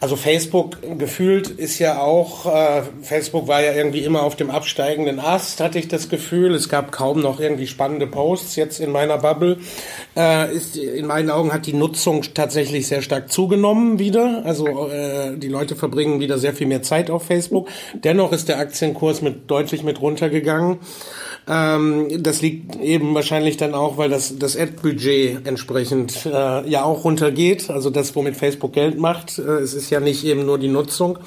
[0.00, 5.18] also Facebook gefühlt ist ja auch, äh, Facebook war ja irgendwie immer auf dem absteigenden
[5.18, 6.54] Ast, hatte ich das Gefühl.
[6.54, 9.58] Es gab kaum noch irgendwie spannende Posts jetzt in meiner Bubble.
[10.16, 14.42] Äh, ist, in meinen Augen hat die Nutzung tatsächlich sehr stark zugenommen wieder.
[14.44, 17.68] Also äh, die Leute verbringen wieder sehr viel mehr Zeit auf Facebook.
[17.92, 20.78] Dennoch ist der Aktienkurs mit deutlich mit runtergegangen.
[21.48, 27.04] Ähm, das liegt eben wahrscheinlich dann auch, weil das, das Ad-Budget entsprechend äh, ja auch
[27.04, 27.70] runtergeht.
[27.70, 29.38] Also das, womit Facebook Geld macht.
[29.38, 31.18] Äh, es ist ja nicht eben nur die Nutzung.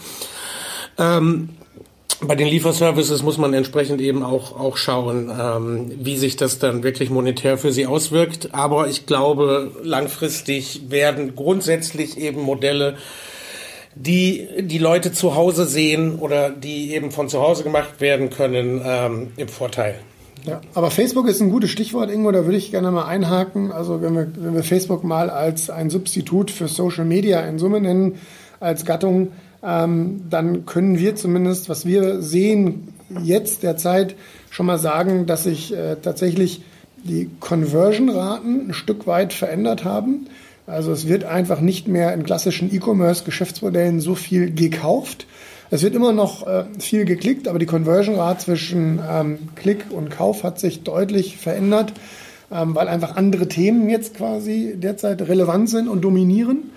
[0.99, 1.49] Ähm,
[2.23, 6.83] bei den Lieferservices muss man entsprechend eben auch, auch schauen, ähm, wie sich das dann
[6.83, 8.53] wirklich monetär für sie auswirkt.
[8.53, 12.97] Aber ich glaube, langfristig werden grundsätzlich eben Modelle,
[13.95, 18.81] die die Leute zu Hause sehen oder die eben von zu Hause gemacht werden können,
[18.85, 19.95] ähm, im Vorteil.
[20.45, 23.71] Ja, aber Facebook ist ein gutes Stichwort, Ingo, da würde ich gerne mal einhaken.
[23.71, 27.79] Also wenn wir, wenn wir Facebook mal als ein Substitut für Social Media in Summe
[27.79, 28.19] nennen,
[28.59, 29.31] als Gattung,
[29.63, 34.15] ähm, dann können wir zumindest, was wir sehen, jetzt derzeit
[34.49, 36.63] schon mal sagen, dass sich äh, tatsächlich
[37.03, 40.27] die Conversion-Raten ein Stück weit verändert haben.
[40.67, 45.25] Also es wird einfach nicht mehr in klassischen E-Commerce-Geschäftsmodellen so viel gekauft,
[45.73, 50.11] es wird immer noch äh, viel geklickt, aber die Conversion Rate zwischen ähm, Klick und
[50.11, 51.93] Kauf hat sich deutlich verändert,
[52.51, 56.71] ähm, weil einfach andere Themen jetzt quasi derzeit relevant sind und dominieren.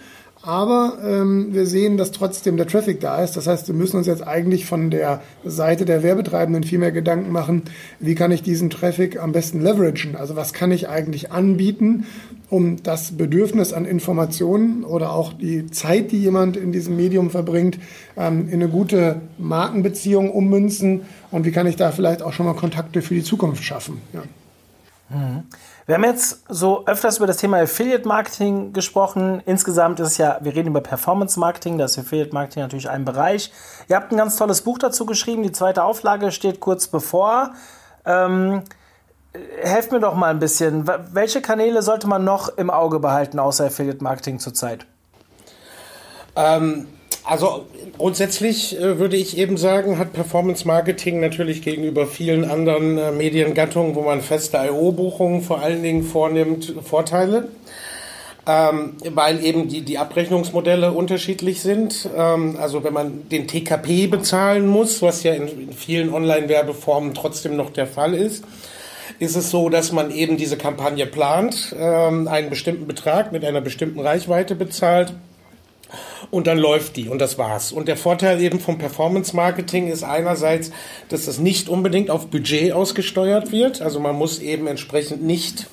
[0.47, 3.35] Aber ähm, wir sehen, dass trotzdem der Traffic da ist.
[3.35, 7.33] Das heißt, wir müssen uns jetzt eigentlich von der Seite der Werbetreibenden viel mehr Gedanken
[7.33, 7.63] machen,
[7.99, 10.17] wie kann ich diesen Traffic am besten leveragen?
[10.17, 12.05] Also was kann ich eigentlich anbieten,
[12.51, 17.79] um das Bedürfnis an Informationen oder auch die Zeit, die jemand in diesem Medium verbringt,
[18.19, 21.03] ähm, in eine gute Markenbeziehung ummünzen?
[21.31, 24.03] Und wie kann ich da vielleicht auch schon mal Kontakte für die Zukunft schaffen?
[24.13, 24.25] Ja.
[25.09, 25.45] Mhm.
[25.87, 29.43] Wir haben jetzt so öfters über das Thema Affiliate Marketing gesprochen.
[29.45, 33.05] Insgesamt ist es ja, wir reden über Performance Marketing, da ist Affiliate Marketing natürlich ein
[33.05, 33.53] Bereich.
[33.89, 37.53] Ihr habt ein ganz tolles Buch dazu geschrieben, die zweite Auflage steht kurz bevor.
[38.07, 38.63] Ähm,
[39.61, 40.89] helft mir doch mal ein bisschen.
[41.13, 44.87] Welche Kanäle sollte man noch im Auge behalten, außer Affiliate Marketing zurzeit?
[46.35, 46.89] Ähm,
[47.25, 47.65] also
[47.97, 53.95] grundsätzlich äh, würde ich eben sagen, hat Performance Marketing natürlich gegenüber vielen anderen äh, Mediengattungen,
[53.95, 57.49] wo man feste IO-Buchungen vor allen Dingen vornimmt, Vorteile.
[58.47, 62.09] ähm, weil eben die, die Abrechnungsmodelle unterschiedlich sind.
[62.15, 67.57] Ähm, also wenn man den TKP bezahlen muss, was ja in, in vielen Online-Werbeformen trotzdem
[67.57, 68.45] noch der Fall ist,
[69.19, 73.61] ist es so, dass man eben diese Kampagne plant, ähm, einen bestimmten Betrag mit einer
[73.61, 75.15] bestimmten Reichweite bezahlt
[76.31, 77.73] und dann läuft die und das war's.
[77.73, 80.71] Und der Vorteil eben vom Performance Marketing ist einerseits,
[81.09, 83.83] dass es nicht unbedingt auf Budget ausgesteuert wird.
[83.83, 85.67] Also man muss eben entsprechend nicht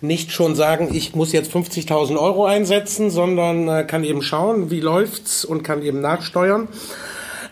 [0.00, 4.80] nicht schon sagen, ich muss jetzt 50.000 Euro einsetzen, sondern äh, kann eben schauen, wie
[4.80, 6.68] läuft's und kann eben nachsteuern.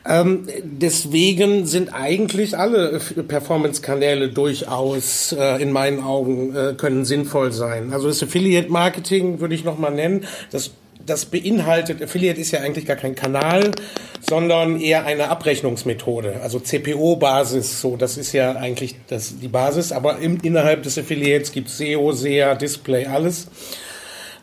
[0.05, 7.93] Ähm, deswegen sind eigentlich alle Performance-Kanäle durchaus äh, in meinen Augen äh, können sinnvoll sein.
[7.93, 10.25] Also das Affiliate-Marketing würde ich noch mal nennen.
[10.51, 10.73] Das
[11.07, 13.73] das beinhaltet, Affiliate ist ja eigentlich gar kein Kanal,
[14.21, 20.19] sondern eher eine Abrechnungsmethode, also CPO-Basis, so, das ist ja eigentlich das, die Basis, aber
[20.19, 23.49] im, innerhalb des Affiliates gibt es SEO, SEA, Display, alles.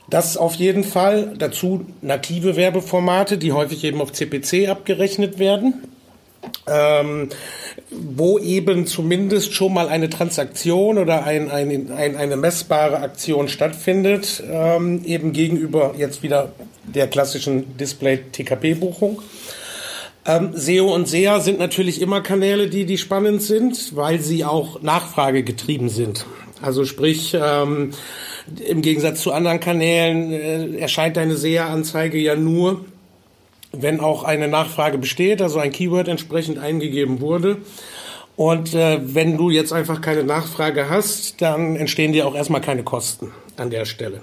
[0.10, 1.34] Das auf jeden Fall.
[1.38, 5.76] Dazu native Werbeformate, die häufig eben auf CPC abgerechnet werden
[6.68, 7.30] ähm,
[7.92, 14.44] wo eben zumindest schon mal eine Transaktion oder ein, ein, ein, eine messbare Aktion stattfindet,
[14.50, 16.52] ähm, eben gegenüber jetzt wieder
[16.84, 19.22] der klassischen Display-TKP-Buchung.
[20.26, 24.82] Ähm, SEO und SEA sind natürlich immer Kanäle, die, die spannend sind, weil sie auch
[24.82, 26.26] nachfragegetrieben sind.
[26.62, 27.92] Also sprich, ähm,
[28.66, 32.86] im Gegensatz zu anderen Kanälen äh, erscheint deine SEA-Anzeige ja nur,
[33.72, 37.58] wenn auch eine Nachfrage besteht, also ein Keyword entsprechend eingegeben wurde.
[38.36, 42.84] Und äh, wenn du jetzt einfach keine Nachfrage hast, dann entstehen dir auch erstmal keine
[42.84, 44.22] Kosten an der Stelle.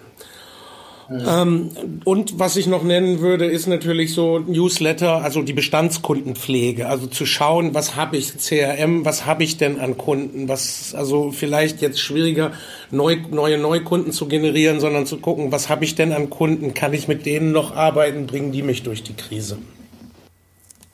[1.08, 1.70] Ähm,
[2.04, 7.26] und was ich noch nennen würde, ist natürlich so Newsletter, also die Bestandskundenpflege, also zu
[7.26, 12.00] schauen, was habe ich CRM, was habe ich denn an Kunden, was also vielleicht jetzt
[12.00, 12.52] schwieriger
[12.90, 16.92] neu, neue Neukunden zu generieren, sondern zu gucken, was habe ich denn an Kunden, kann
[16.92, 19.58] ich mit denen noch arbeiten, bringen die mich durch die Krise.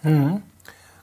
[0.02, 0.42] Mhm.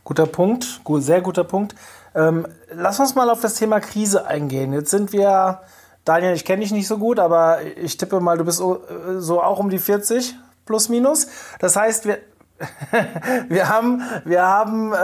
[0.03, 1.75] Guter Punkt, sehr guter Punkt.
[2.15, 4.73] Ähm, lass uns mal auf das Thema Krise eingehen.
[4.73, 5.61] Jetzt sind wir
[6.09, 8.81] Daniel, ich kenne dich nicht so gut, aber ich tippe mal, du bist so,
[9.19, 10.33] so auch um die 40
[10.65, 11.27] plus minus.
[11.59, 12.17] Das heißt, wir,
[13.47, 14.97] wir haben, wir haben äh,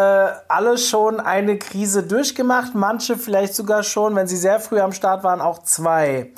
[0.48, 5.24] alle schon eine Krise durchgemacht, manche vielleicht sogar schon, wenn sie sehr früh am Start
[5.24, 6.32] waren, auch zwei.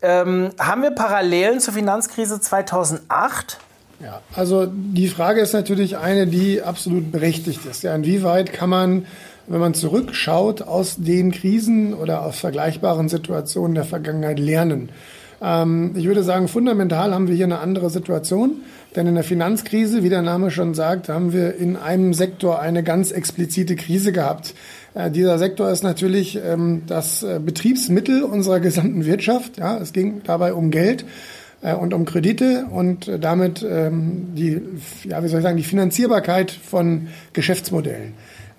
[0.00, 3.58] Ähm, haben wir Parallelen zur Finanzkrise 2008?
[3.98, 7.82] Ja, also die Frage ist natürlich eine, die absolut berechtigt ist.
[7.82, 9.06] Ja, inwieweit kann man
[9.46, 14.90] wenn man zurückschaut, aus den Krisen oder aus vergleichbaren Situationen der Vergangenheit lernen.
[15.42, 18.62] Ähm, ich würde sagen, fundamental haben wir hier eine andere Situation,
[18.94, 22.82] denn in der Finanzkrise, wie der Name schon sagt, haben wir in einem Sektor eine
[22.82, 24.54] ganz explizite Krise gehabt.
[24.94, 29.58] Äh, dieser Sektor ist natürlich ähm, das äh, Betriebsmittel unserer gesamten Wirtschaft.
[29.58, 31.04] Ja, es ging dabei um Geld
[31.62, 34.60] äh, und um Kredite und damit ähm, die,
[35.04, 38.12] ja, wie soll ich sagen, die Finanzierbarkeit von Geschäftsmodellen.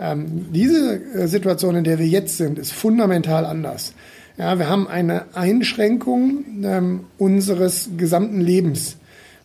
[0.04, 3.94] Ähm, diese äh, Situation, in der wir jetzt sind, ist fundamental anders.
[4.38, 8.98] Ja, wir haben eine Einschränkung ähm, unseres gesamten Lebens,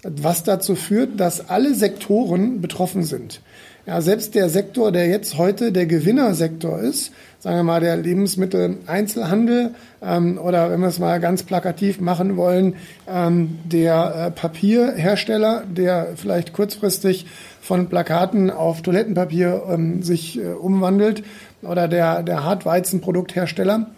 [0.03, 3.41] was dazu führt, dass alle Sektoren betroffen sind.
[3.87, 9.75] Ja, selbst der Sektor, der jetzt heute der Gewinnersektor ist, sagen wir mal der Lebensmitteleinzelhandel
[10.03, 12.75] ähm, oder wenn wir es mal ganz plakativ machen wollen,
[13.09, 17.27] ähm, der äh, Papierhersteller, der vielleicht kurzfristig
[17.69, 21.23] von Plakaten auf Toilettenpapier ähm, sich äh, umwandelt
[21.61, 23.91] oder der, der Hartweizenprodukthersteller,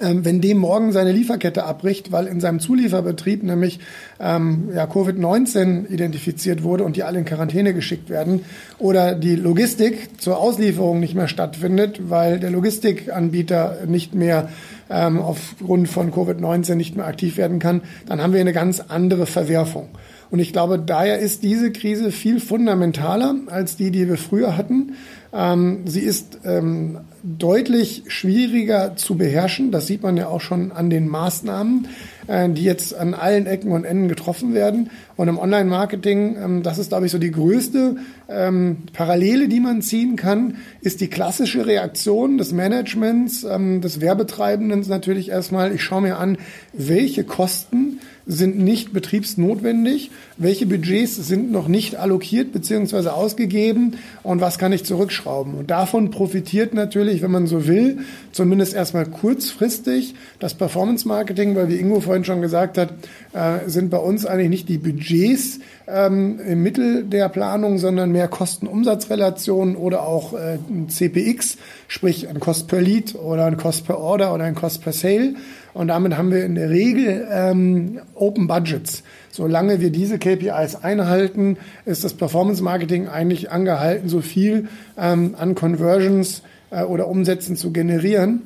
[0.00, 3.80] ähm, wenn dem morgen seine Lieferkette abbricht, weil in seinem Zulieferbetrieb nämlich
[4.20, 8.44] ähm, ja, Covid-19 identifiziert wurde und die alle in Quarantäne geschickt werden,
[8.78, 14.48] oder die Logistik zur Auslieferung nicht mehr stattfindet, weil der Logistikanbieter nicht mehr
[14.90, 19.26] ähm, aufgrund von Covid-19 nicht mehr aktiv werden kann, dann haben wir eine ganz andere
[19.26, 19.88] Verwerfung.
[20.30, 24.94] Und ich glaube, daher ist diese Krise viel fundamentaler als die, die wir früher hatten.
[25.32, 29.70] Ähm, sie ist ähm, deutlich schwieriger zu beherrschen.
[29.70, 31.88] Das sieht man ja auch schon an den Maßnahmen,
[32.28, 34.90] die jetzt an allen Ecken und Enden getroffen werden.
[35.16, 37.96] Und im Online-Marketing, ähm, das ist, glaube ich, so die größte
[38.28, 44.84] ähm, Parallele, die man ziehen kann, ist die klassische Reaktion des Managements, ähm, des Werbetreibenden
[44.88, 46.38] natürlich erstmal, ich schaue mir an,
[46.72, 53.08] welche Kosten sind nicht betriebsnotwendig, welche Budgets sind noch nicht allokiert bzw.
[53.08, 55.54] ausgegeben und was kann ich zurückschrauben.
[55.54, 58.00] Und davon profitiert natürlich, wenn man so will,
[58.32, 62.90] zumindest erstmal kurzfristig das Performance Marketing, weil wie Ingo vorhin schon gesagt hat,
[63.32, 68.28] äh, sind bei uns eigentlich nicht die Budgets ähm, im Mittel der Planung, sondern mehr
[68.28, 71.56] Kosten-Umsatz-Relationen oder auch äh, ein CPX,
[71.88, 75.34] sprich ein Cost per Lead oder ein Cost per Order oder ein Cost per Sale.
[75.74, 79.02] Und damit haben wir in der Regel ähm, Open Budgets.
[79.30, 85.54] Solange wir diese KPIs einhalten, ist das Performance Marketing eigentlich angehalten, so viel ähm, an
[85.54, 88.42] Conversions äh, oder Umsätzen zu generieren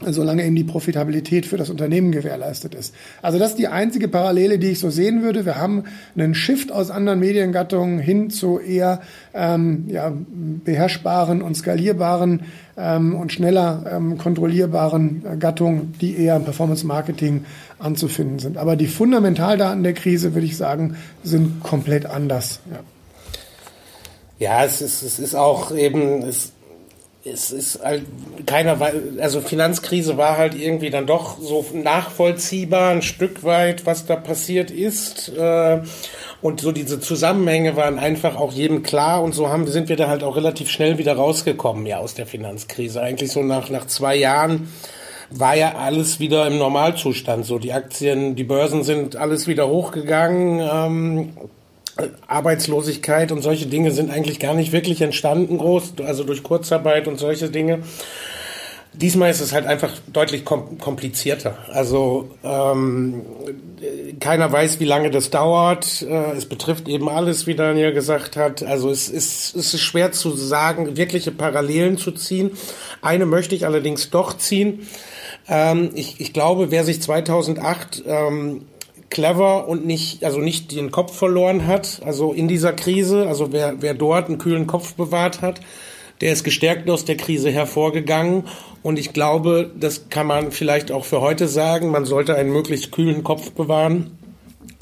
[0.00, 2.94] solange eben die Profitabilität für das Unternehmen gewährleistet ist.
[3.20, 5.44] Also das ist die einzige Parallele, die ich so sehen würde.
[5.44, 5.84] Wir haben
[6.16, 9.00] einen Shift aus anderen Mediengattungen hin zu eher
[9.34, 10.12] ähm, ja,
[10.64, 12.42] beherrschbaren und skalierbaren
[12.76, 17.44] ähm, und schneller ähm, kontrollierbaren Gattungen, die eher im Performance Marketing
[17.80, 18.56] anzufinden sind.
[18.56, 22.60] Aber die Fundamentaldaten der Krise, würde ich sagen, sind komplett anders.
[22.70, 22.78] Ja.
[24.40, 26.52] Ja, es ist, es ist auch eben, es
[27.32, 28.04] es ist halt
[28.46, 28.78] keiner,
[29.20, 34.70] also Finanzkrise war halt irgendwie dann doch so nachvollziehbar ein Stück weit, was da passiert
[34.70, 35.28] ist.
[35.36, 35.82] Äh,
[36.40, 40.08] und so diese Zusammenhänge waren einfach auch jedem klar und so haben, sind wir da
[40.08, 43.00] halt auch relativ schnell wieder rausgekommen, ja, aus der Finanzkrise.
[43.00, 44.68] Eigentlich so nach, nach zwei Jahren
[45.30, 47.44] war ja alles wieder im Normalzustand.
[47.44, 50.60] So die Aktien, die Börsen sind alles wieder hochgegangen.
[50.60, 51.32] Ähm,
[52.26, 57.18] Arbeitslosigkeit und solche Dinge sind eigentlich gar nicht wirklich entstanden groß, also durch Kurzarbeit und
[57.18, 57.80] solche Dinge.
[58.94, 61.56] Diesmal ist es halt einfach deutlich komplizierter.
[61.68, 63.22] Also ähm,
[64.18, 66.02] keiner weiß, wie lange das dauert.
[66.02, 68.62] Äh, es betrifft eben alles, wie Daniel gesagt hat.
[68.62, 72.52] Also es ist, es ist schwer zu sagen, wirkliche Parallelen zu ziehen.
[73.00, 74.88] Eine möchte ich allerdings doch ziehen.
[75.48, 78.62] Ähm, ich, ich glaube, wer sich 2008 ähm,
[79.10, 83.80] clever und nicht, also nicht den Kopf verloren hat, also in dieser Krise, also wer,
[83.80, 85.60] wer dort einen kühlen Kopf bewahrt hat,
[86.20, 88.44] der ist gestärkt aus der Krise hervorgegangen.
[88.82, 92.92] Und ich glaube, das kann man vielleicht auch für heute sagen, man sollte einen möglichst
[92.92, 94.17] kühlen Kopf bewahren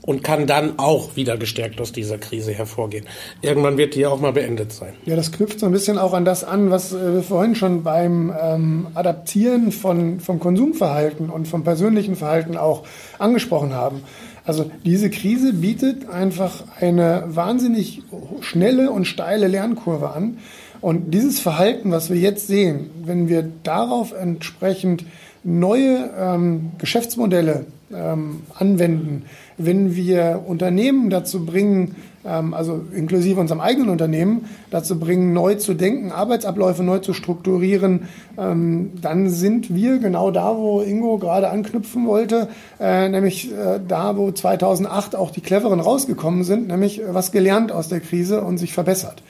[0.07, 3.05] und kann dann auch wieder gestärkt aus dieser Krise hervorgehen.
[3.42, 4.95] Irgendwann wird die auch mal beendet sein.
[5.05, 7.83] Ja, das knüpft so ein bisschen auch an das an, was äh, wir vorhin schon
[7.83, 12.85] beim ähm, Adaptieren von, vom Konsumverhalten und vom persönlichen Verhalten auch
[13.19, 14.03] angesprochen haben.
[14.45, 18.03] Also diese Krise bietet einfach eine wahnsinnig
[18.40, 20.38] schnelle und steile Lernkurve an.
[20.81, 25.05] Und dieses Verhalten, was wir jetzt sehen, wenn wir darauf entsprechend
[25.42, 29.25] neue ähm, Geschäftsmodelle ähm, anwenden,
[29.59, 35.75] wenn wir Unternehmen dazu bringen, ähm, also inklusive unserem eigenen Unternehmen, dazu bringen, neu zu
[35.75, 42.07] denken, Arbeitsabläufe neu zu strukturieren, ähm, dann sind wir genau da, wo Ingo gerade anknüpfen
[42.07, 42.49] wollte,
[42.81, 47.73] äh, nämlich äh, da, wo 2008 auch die Cleveren rausgekommen sind, nämlich äh, was gelernt
[47.73, 49.23] aus der Krise und sich verbessert.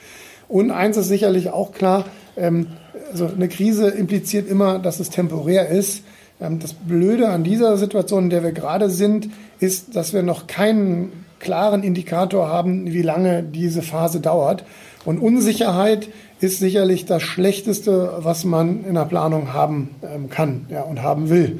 [0.49, 2.05] Und eins ist sicherlich auch klar,
[2.37, 2.67] ähm,
[3.11, 6.03] also eine Krise impliziert immer, dass es temporär ist.
[6.39, 11.25] Das Blöde an dieser Situation, in der wir gerade sind, ist, dass wir noch keinen
[11.39, 14.63] klaren Indikator haben, wie lange diese Phase dauert.
[15.03, 20.81] Und Unsicherheit ist sicherlich das Schlechteste, was man in der Planung haben ähm, kann ja,
[20.81, 21.59] und haben will.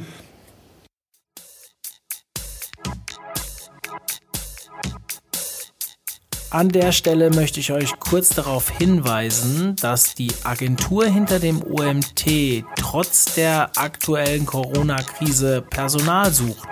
[6.58, 12.64] An der Stelle möchte ich euch kurz darauf hinweisen, dass die Agentur hinter dem OMT
[12.76, 16.68] trotz der aktuellen Corona-Krise Personal sucht.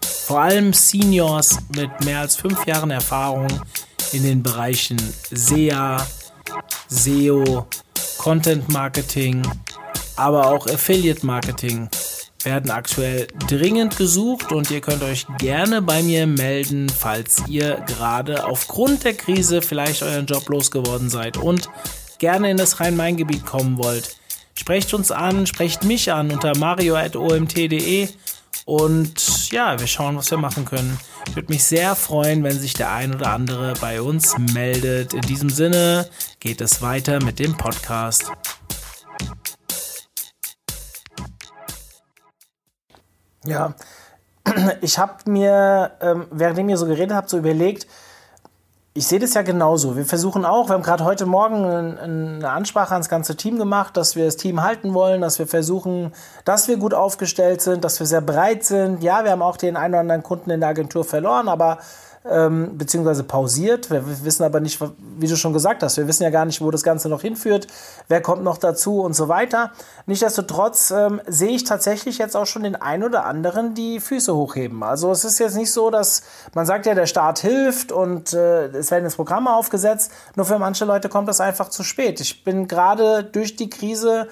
[0.00, 3.46] Vor allem Seniors mit mehr als fünf Jahren Erfahrung
[4.12, 4.96] in den Bereichen
[5.30, 5.98] SEA,
[6.88, 7.66] SEO,
[8.16, 9.42] Content Marketing,
[10.16, 11.90] aber auch Affiliate Marketing
[12.46, 18.46] werden aktuell dringend gesucht und ihr könnt euch gerne bei mir melden, falls ihr gerade
[18.46, 21.68] aufgrund der Krise vielleicht euren Job losgeworden seid und
[22.18, 24.16] gerne in das Rhein-Main-Gebiet kommen wollt.
[24.54, 28.08] Sprecht uns an, sprecht mich an unter mario.omt.de
[28.64, 30.98] und ja, wir schauen, was wir machen können.
[31.28, 35.14] Ich würde mich sehr freuen, wenn sich der ein oder andere bei uns meldet.
[35.14, 36.08] In diesem Sinne
[36.40, 38.32] geht es weiter mit dem Podcast.
[43.46, 43.74] Ja,
[44.80, 47.86] ich habe mir, ähm, währenddem ihr so geredet habt, so überlegt,
[48.96, 49.94] ich sehe das ja genauso.
[49.94, 54.16] Wir versuchen auch, wir haben gerade heute Morgen eine Ansprache ans ganze Team gemacht, dass
[54.16, 56.14] wir das Team halten wollen, dass wir versuchen,
[56.46, 59.02] dass wir gut aufgestellt sind, dass wir sehr breit sind.
[59.02, 61.78] Ja, wir haben auch den einen oder anderen Kunden in der Agentur verloren, aber
[62.30, 63.90] ähm, beziehungsweise pausiert.
[63.90, 64.80] Wir wissen aber nicht,
[65.18, 67.66] wie du schon gesagt hast, wir wissen ja gar nicht, wo das Ganze noch hinführt,
[68.08, 69.72] wer kommt noch dazu und so weiter.
[70.06, 74.82] Nichtsdestotrotz ähm, sehe ich tatsächlich jetzt auch schon den einen oder anderen die Füße hochheben.
[74.82, 76.22] Also es ist jetzt nicht so, dass
[76.54, 80.12] man sagt ja, der Staat hilft und äh, es werden jetzt Programme aufgesetzt.
[80.34, 82.20] Nur für manche Leute kommt das einfach zu spät.
[82.20, 84.28] Ich bin gerade durch die Krise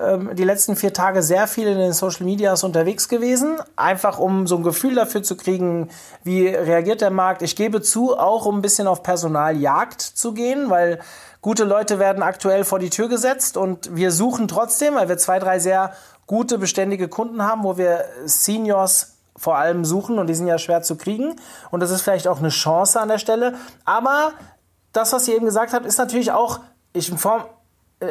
[0.00, 4.46] ähm, die letzten vier Tage sehr viel in den Social Medias unterwegs gewesen, einfach um
[4.46, 5.90] so ein Gefühl dafür zu kriegen,
[6.24, 7.42] wie reagiert der Markt.
[7.42, 11.00] Ich gebe zu, auch um ein bisschen auf Personaljagd zu gehen, weil
[11.40, 15.38] gute Leute werden aktuell vor die Tür gesetzt und wir suchen trotzdem, weil wir zwei,
[15.38, 15.92] drei sehr
[16.26, 20.82] gute, beständige Kunden haben, wo wir Seniors vor allem suchen und die sind ja schwer
[20.82, 21.36] zu kriegen.
[21.70, 24.32] Und das ist vielleicht auch eine Chance an der Stelle, aber
[24.92, 26.60] das, was ihr eben gesagt habt, ist natürlich auch,
[26.92, 27.44] ich in Form,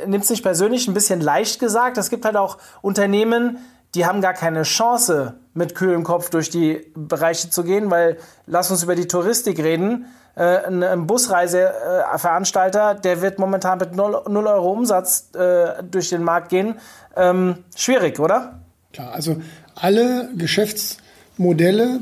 [0.05, 1.97] nimmt es nicht persönlich, ein bisschen leicht gesagt.
[1.97, 3.57] Es gibt halt auch Unternehmen,
[3.95, 8.69] die haben gar keine Chance, mit kühlem Kopf durch die Bereiche zu gehen, weil, lass
[8.69, 10.05] uns über die Touristik reden.
[10.35, 16.49] Äh, ein, Busreiseveranstalter, der wird momentan mit 0, 0 Euro Umsatz äh, durch den Markt
[16.49, 16.75] gehen.
[17.15, 18.59] Ähm, schwierig, oder?
[18.93, 19.37] Klar, also
[19.73, 22.01] alle Geschäftsmodelle,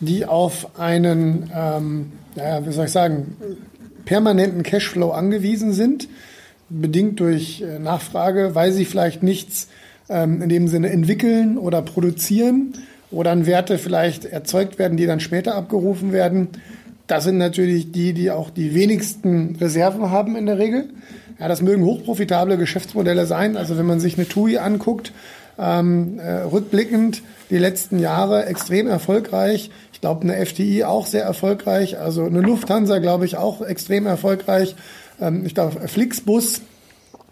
[0.00, 3.36] die auf einen, ähm, naja, wie soll ich sagen,
[4.06, 6.08] permanenten Cashflow angewiesen sind,
[6.70, 9.68] bedingt durch äh, Nachfrage, weil sie vielleicht nichts
[10.08, 12.74] ähm, in dem Sinne entwickeln oder produzieren
[13.10, 16.48] oder an Werte vielleicht erzeugt werden, die dann später abgerufen werden.
[17.06, 20.90] Das sind natürlich die, die auch die wenigsten Reserven haben in der Regel.
[21.38, 23.56] Ja, das mögen hochprofitable Geschäftsmodelle sein.
[23.56, 25.12] Also wenn man sich eine TUI anguckt,
[25.58, 29.70] ähm, äh, rückblickend die letzten Jahre extrem erfolgreich.
[29.92, 31.98] Ich glaube, eine FTI auch sehr erfolgreich.
[31.98, 34.76] Also eine Lufthansa, glaube ich, auch extrem erfolgreich
[35.44, 36.60] ich glaube, Flixbus,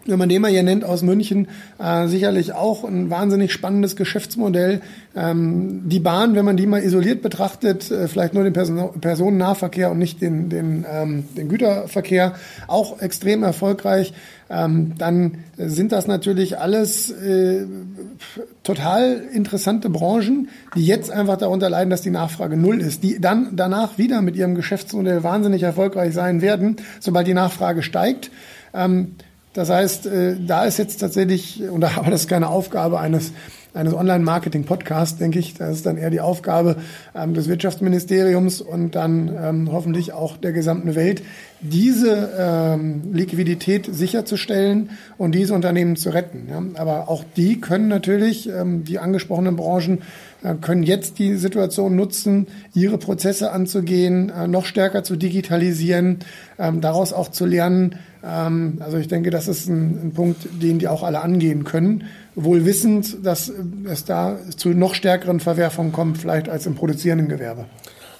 [0.07, 1.47] wenn man den mal hier nennt aus München,
[1.79, 4.81] äh, sicherlich auch ein wahnsinnig spannendes Geschäftsmodell.
[5.15, 9.91] Ähm, die Bahn, wenn man die mal isoliert betrachtet, äh, vielleicht nur den Person Personennahverkehr
[9.91, 12.35] und nicht den, den, ähm, den Güterverkehr,
[12.67, 14.13] auch extrem erfolgreich.
[14.49, 17.65] Ähm, dann sind das natürlich alles äh,
[18.63, 23.49] total interessante Branchen, die jetzt einfach darunter leiden, dass die Nachfrage null ist, die dann
[23.55, 28.31] danach wieder mit ihrem Geschäftsmodell wahnsinnig erfolgreich sein werden, sobald die Nachfrage steigt.
[28.73, 29.15] Ähm,
[29.57, 33.33] das heißt, äh, da ist jetzt tatsächlich, und da aber das keine Aufgabe eines
[33.77, 35.53] eines Online-Marketing-Podcasts, denke ich.
[35.53, 36.77] Das ist dann eher die Aufgabe
[37.15, 41.21] ähm, des Wirtschaftsministeriums und dann ähm, hoffentlich auch der gesamten Welt,
[41.61, 46.47] diese ähm, Liquidität sicherzustellen und diese Unternehmen zu retten.
[46.49, 46.63] Ja.
[46.81, 49.99] Aber auch die können natürlich, ähm, die angesprochenen Branchen,
[50.43, 56.19] äh, können jetzt die Situation nutzen, ihre Prozesse anzugehen, äh, noch stärker zu digitalisieren,
[56.57, 57.95] ähm, daraus auch zu lernen.
[58.23, 62.05] Ähm, also ich denke, das ist ein, ein Punkt, den die auch alle angehen können
[62.37, 63.51] wohl wissend, dass
[63.89, 67.65] es da zu noch stärkeren Verwerfungen kommt, vielleicht als im produzierenden Gewerbe.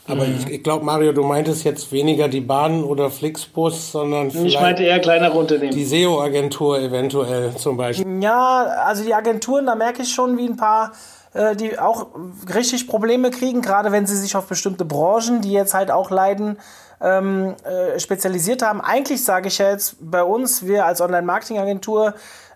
[0.08, 0.38] Aber mhm.
[0.40, 4.60] ich, ich glaube, Mario, du meintest jetzt weniger die Bahn oder Flixbus, sondern vielleicht ich
[4.60, 5.72] meinte eher kleinere Unternehmen.
[5.72, 8.24] Die SEO-Agentur eventuell zum Beispiel.
[8.24, 10.94] Ja, also die Agenturen, da merke ich schon, wie ein paar
[11.34, 12.08] äh, die auch
[12.56, 16.58] richtig Probleme kriegen, gerade wenn sie sich auf bestimmte Branchen, die jetzt halt auch leiden,
[17.02, 18.82] ähm, äh, spezialisiert haben.
[18.82, 22.14] Eigentlich sage ich ja jetzt bei uns, wir als Online-Marketing-Agentur,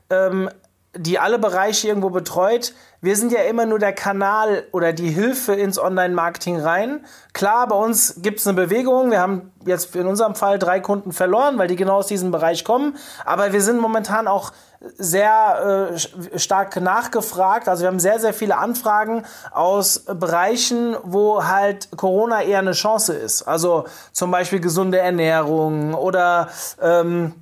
[0.10, 0.50] ähm,
[0.96, 2.74] die alle Bereiche irgendwo betreut.
[3.00, 7.06] Wir sind ja immer nur der Kanal oder die Hilfe ins Online-Marketing rein.
[7.34, 9.10] Klar, bei uns gibt es eine Bewegung.
[9.10, 12.66] Wir haben jetzt in unserem Fall drei Kunden verloren, weil die genau aus diesem Bereich
[12.66, 12.98] kommen.
[13.26, 14.52] Aber wir sind momentan auch
[14.98, 17.70] sehr äh, stark nachgefragt.
[17.70, 23.14] Also wir haben sehr, sehr viele Anfragen aus Bereichen, wo halt Corona eher eine Chance
[23.14, 23.44] ist.
[23.44, 26.50] Also zum Beispiel gesunde Ernährung oder
[26.82, 27.34] ähm,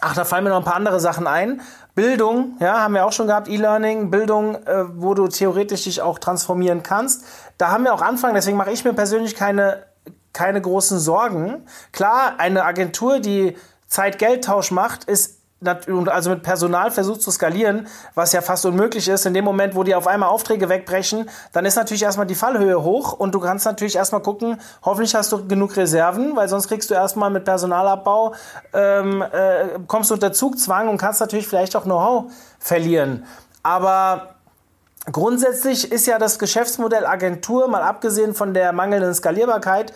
[0.00, 1.60] Ach, da fallen mir noch ein paar andere Sachen ein.
[1.96, 6.20] Bildung, ja, haben wir auch schon gehabt, E-Learning, Bildung, äh, wo du theoretisch dich auch
[6.20, 7.24] transformieren kannst.
[7.58, 9.84] Da haben wir auch Anfang, deswegen mache ich mir persönlich keine,
[10.32, 11.66] keine großen Sorgen.
[11.90, 13.56] Klar, eine Agentur, die
[13.88, 19.34] Zeit-Geld-Tausch macht, ist also mit Personal versucht zu skalieren, was ja fast unmöglich ist, in
[19.34, 23.12] dem Moment, wo die auf einmal Aufträge wegbrechen, dann ist natürlich erstmal die Fallhöhe hoch
[23.12, 26.94] und du kannst natürlich erstmal gucken, hoffentlich hast du genug Reserven, weil sonst kriegst du
[26.94, 28.34] erstmal mit Personalabbau,
[28.72, 32.30] ähm, äh, kommst du unter Zugzwang und kannst natürlich vielleicht auch Know-how
[32.60, 33.24] verlieren.
[33.64, 34.34] Aber
[35.10, 39.92] grundsätzlich ist ja das Geschäftsmodell Agentur, mal abgesehen von der mangelnden Skalierbarkeit,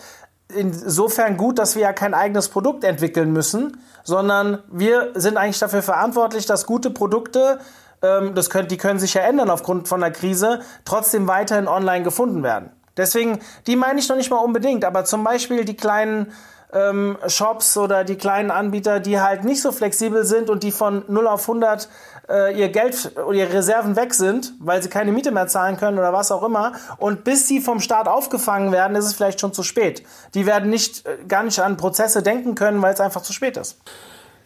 [0.55, 5.81] insofern gut, dass wir ja kein eigenes Produkt entwickeln müssen, sondern wir sind eigentlich dafür
[5.81, 7.59] verantwortlich, dass gute Produkte,
[8.01, 12.03] ähm, das können, die können sich ja ändern aufgrund von der Krise, trotzdem weiterhin online
[12.03, 12.69] gefunden werden.
[12.97, 16.31] Deswegen, die meine ich noch nicht mal unbedingt, aber zum Beispiel die kleinen
[16.73, 21.03] ähm, Shops oder die kleinen Anbieter, die halt nicht so flexibel sind und die von
[21.07, 21.87] 0 auf 100
[22.29, 25.97] äh, ihr Geld oder ihre Reserven weg sind, weil sie keine Miete mehr zahlen können
[25.97, 26.73] oder was auch immer.
[26.97, 30.03] Und bis sie vom Staat aufgefangen werden, ist es vielleicht schon zu spät.
[30.33, 33.57] Die werden nicht äh, gar nicht an Prozesse denken können, weil es einfach zu spät
[33.57, 33.77] ist.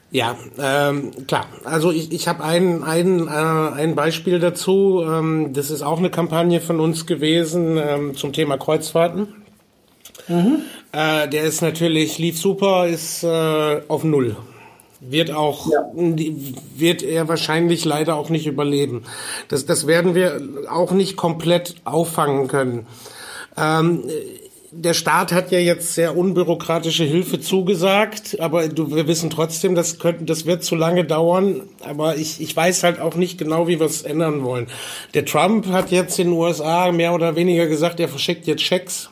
[0.10, 1.48] Ja, ähm, klar.
[1.66, 5.04] Also ich, ich habe ein, ein, äh, ein Beispiel dazu.
[5.06, 9.34] Ähm, das ist auch eine Kampagne von uns gewesen ähm, zum Thema Kreuzfahrten.
[10.30, 10.62] Mhm.
[10.94, 14.38] Äh, der ist natürlich, lief super, ist äh, auf Null.
[15.00, 15.90] Wird auch ja.
[16.76, 19.04] wird er wahrscheinlich leider auch nicht überleben.
[19.48, 22.88] Das das werden wir auch nicht komplett auffangen können.
[23.58, 24.04] Ähm,
[24.72, 29.98] der Staat hat ja jetzt sehr unbürokratische Hilfe zugesagt, aber du, wir wissen trotzdem, das,
[29.98, 31.62] könnte, das wird zu lange dauern.
[31.84, 34.68] Aber ich, ich weiß halt auch nicht genau, wie wir es ändern wollen.
[35.14, 39.10] Der Trump hat jetzt in den USA mehr oder weniger gesagt, er verschickt jetzt Schecks.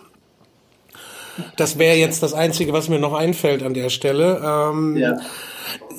[1.57, 4.41] Das wäre jetzt das Einzige, was mir noch einfällt an der Stelle.
[4.43, 5.17] Ähm, ja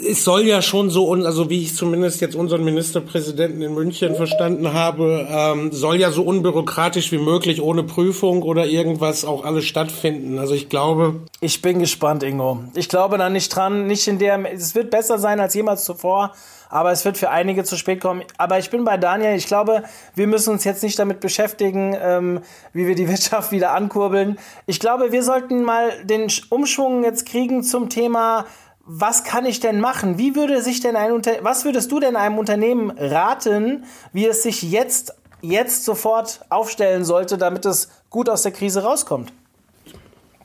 [0.09, 4.73] es soll ja schon so, also wie ich zumindest jetzt unseren Ministerpräsidenten in München verstanden
[4.73, 10.39] habe, ähm, soll ja so unbürokratisch wie möglich, ohne Prüfung oder irgendwas auch alles stattfinden.
[10.39, 11.21] Also ich glaube.
[11.41, 12.61] Ich bin gespannt, Ingo.
[12.75, 16.33] Ich glaube da nicht dran, nicht in der, es wird besser sein als jemals zuvor.
[16.69, 18.25] Aber es wird für einige zu spät kommen.
[18.39, 19.37] Aber ich bin bei Daniel.
[19.37, 19.85] Ich glaube,
[20.17, 22.41] wir müssen uns jetzt nicht damit beschäftigen, ähm,
[22.73, 24.39] wie wir die Wirtschaft wieder ankurbeln.
[24.67, 28.47] Ich glaube, wir sollten mal den Umschwung jetzt kriegen zum Thema
[28.87, 30.16] was kann ich denn machen?
[30.16, 34.43] Wie würde sich denn ein Unter was würdest du denn einem Unternehmen raten, wie es
[34.43, 39.32] sich jetzt jetzt sofort aufstellen sollte, damit es gut aus der Krise rauskommt?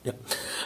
[0.03, 0.13] Ja,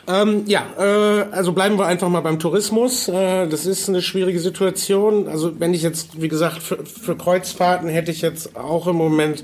[0.07, 3.09] ähm, ja äh, also bleiben wir einfach mal beim Tourismus.
[3.09, 5.27] Äh, das ist eine schwierige Situation.
[5.27, 9.43] Also wenn ich jetzt, wie gesagt, für, für Kreuzfahrten hätte ich jetzt auch im Moment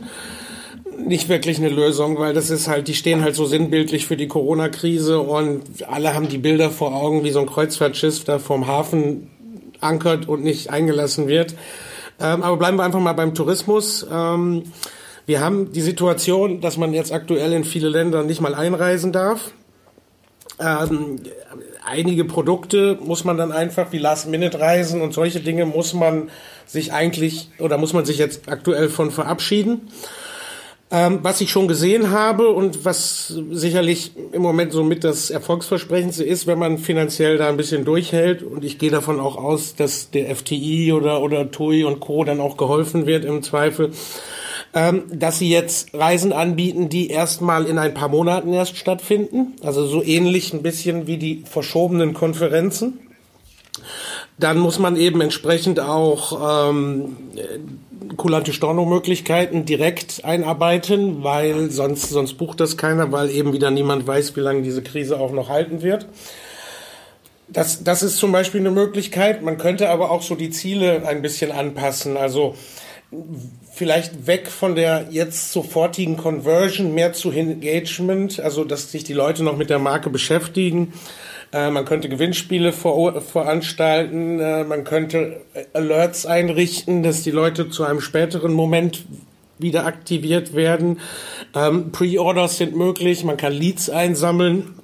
[1.07, 4.27] nicht wirklich eine Lösung, weil das ist halt, die stehen halt so sinnbildlich für die
[4.27, 9.29] Corona-Krise und alle haben die Bilder vor Augen, wie so ein Kreuzfahrtschiff da vom Hafen
[9.79, 11.55] ankert und nicht eingelassen wird.
[12.19, 14.05] Ähm, aber bleiben wir einfach mal beim Tourismus.
[14.11, 14.63] Ähm,
[15.25, 19.51] wir haben die Situation, dass man jetzt aktuell in viele Länder nicht mal einreisen darf.
[20.59, 21.19] Ähm,
[21.83, 26.29] einige Produkte muss man dann einfach wie Last-Minute-Reisen und solche Dinge muss man
[26.65, 29.89] sich eigentlich oder muss man sich jetzt aktuell von verabschieden.
[30.93, 36.25] Ähm, was ich schon gesehen habe und was sicherlich im Moment so mit das Erfolgsversprechendste
[36.25, 40.11] ist, wenn man finanziell da ein bisschen durchhält und ich gehe davon auch aus, dass
[40.11, 42.25] der FTI oder, oder TUI und Co.
[42.25, 43.93] dann auch geholfen wird im Zweifel,
[44.73, 49.87] ähm, dass sie jetzt Reisen anbieten, die erstmal in ein paar Monaten erst stattfinden, also
[49.87, 52.99] so ähnlich ein bisschen wie die verschobenen Konferenzen.
[54.37, 57.15] Dann muss man eben entsprechend auch ähm,
[58.17, 64.35] kulante Stornomöglichkeiten direkt einarbeiten, weil sonst, sonst bucht das keiner, weil eben wieder niemand weiß,
[64.35, 66.07] wie lange diese Krise auch noch halten wird.
[67.47, 69.41] Das, das ist zum Beispiel eine Möglichkeit.
[69.41, 72.15] Man könnte aber auch so die Ziele ein bisschen anpassen.
[72.15, 72.55] Also
[73.73, 79.43] vielleicht weg von der jetzt sofortigen Conversion mehr zu Engagement, also dass sich die Leute
[79.43, 80.93] noch mit der Marke beschäftigen
[81.53, 85.41] äh, man könnte Gewinnspiele vor, veranstalten, äh, man könnte
[85.73, 89.05] Alerts einrichten, dass die Leute zu einem späteren Moment
[89.57, 90.99] wieder aktiviert werden.
[91.55, 94.75] Ähm, Pre-Orders sind möglich, man kann Leads einsammeln.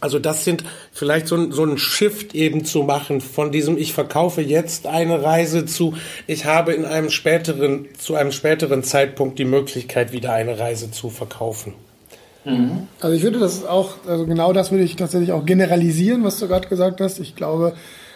[0.00, 3.92] Also das sind vielleicht so ein, so ein Shift eben zu machen von diesem ich
[3.92, 5.94] verkaufe jetzt eine Reise zu
[6.26, 11.10] ich habe in einem späteren zu einem späteren Zeitpunkt die Möglichkeit wieder eine Reise zu
[11.10, 11.74] verkaufen.
[12.44, 12.88] Mhm.
[13.00, 16.48] Also ich würde das auch, also genau das würde ich tatsächlich auch generalisieren, was du
[16.48, 17.20] gerade gesagt hast.
[17.20, 17.74] Ich glaube,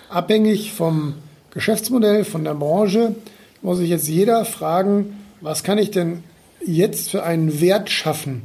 [0.08, 1.14] abhängig vom
[1.50, 3.14] Geschäftsmodell, von der Branche,
[3.62, 6.22] muss sich jetzt jeder fragen, was kann ich denn
[6.64, 8.42] jetzt für einen Wert schaffen,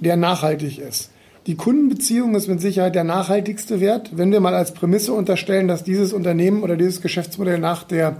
[0.00, 1.10] der nachhaltig ist.
[1.46, 4.16] Die Kundenbeziehung ist mit Sicherheit der nachhaltigste Wert.
[4.16, 8.16] Wenn wir mal als Prämisse unterstellen, dass dieses Unternehmen oder dieses Geschäftsmodell nach der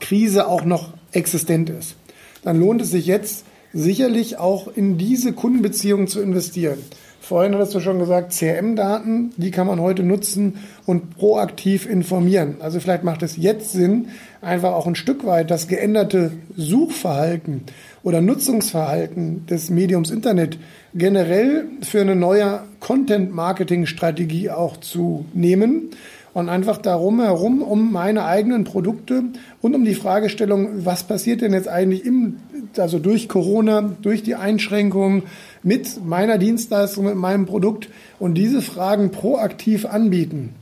[0.00, 1.96] Krise auch noch existent ist,
[2.42, 6.78] dann lohnt es sich jetzt, sicherlich auch in diese Kundenbeziehungen zu investieren.
[7.22, 12.56] Vorhin hattest du schon gesagt, CRM-Daten, die kann man heute nutzen und proaktiv informieren.
[12.58, 14.08] Also vielleicht macht es jetzt Sinn,
[14.40, 17.62] einfach auch ein Stück weit das geänderte Suchverhalten
[18.02, 20.58] oder Nutzungsverhalten des Mediums Internet
[20.94, 25.90] generell für eine neue Content-Marketing-Strategie auch zu nehmen
[26.34, 29.24] und einfach darum herum um meine eigenen Produkte
[29.60, 32.36] und um die Fragestellung, was passiert denn jetzt eigentlich im,
[32.76, 35.24] also durch Corona, durch die Einschränkungen
[35.62, 40.54] mit meiner Dienstleistung, mit meinem Produkt und diese Fragen proaktiv anbieten.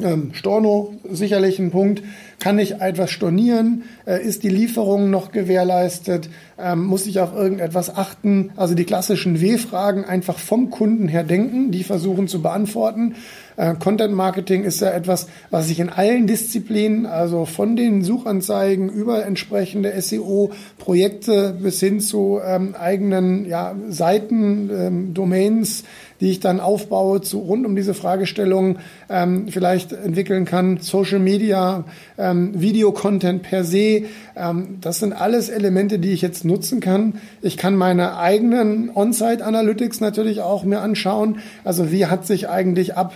[0.00, 2.02] Ähm, Storno sicherlich ein Punkt.
[2.38, 3.82] Kann ich etwas stornieren?
[4.06, 6.30] Äh, ist die Lieferung noch gewährleistet?
[6.58, 8.52] Ähm, muss ich auf irgendetwas achten?
[8.56, 13.16] Also die klassischen W-Fragen einfach vom Kunden her denken, die versuchen zu beantworten.
[13.62, 18.88] Äh, Content Marketing ist ja etwas, was sich in allen Disziplinen, also von den Suchanzeigen
[18.88, 25.84] über entsprechende SEO-Projekte bis hin zu ähm, eigenen ja, Seiten, ähm, Domains,
[26.20, 30.78] die ich dann aufbaue zu, rund um diese Fragestellung ähm, vielleicht entwickeln kann.
[30.78, 31.84] Social Media,
[32.18, 37.14] ähm, Video-Content per se, ähm, das sind alles Elemente, die ich jetzt nutzen kann.
[37.42, 41.38] Ich kann meine eigenen On-Site-Analytics natürlich auch mir anschauen.
[41.62, 43.12] Also wie hat sich eigentlich ab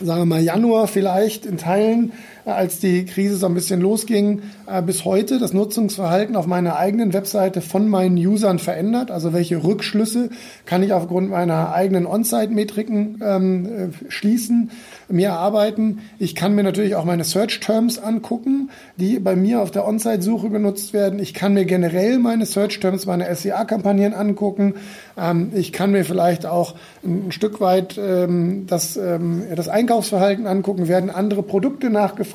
[0.00, 2.12] sagen wir mal Januar vielleicht in Teilen,
[2.44, 7.12] als die Krise so ein bisschen losging, äh, bis heute das Nutzungsverhalten auf meiner eigenen
[7.12, 9.10] Webseite von meinen Usern verändert.
[9.10, 10.28] Also welche Rückschlüsse
[10.66, 14.70] kann ich aufgrund meiner eigenen On-Site-Metriken ähm, äh, schließen,
[15.08, 16.00] mir erarbeiten.
[16.18, 20.92] Ich kann mir natürlich auch meine Search-Terms angucken, die bei mir auf der On-Site-Suche genutzt
[20.92, 21.18] werden.
[21.18, 24.74] Ich kann mir generell meine Search-Terms, meine SEA-Kampagnen angucken.
[25.16, 30.88] Ähm, ich kann mir vielleicht auch ein Stück weit ähm, das, ähm, das Einkaufsverhalten angucken.
[30.88, 32.33] Werden andere Produkte nachgefragt?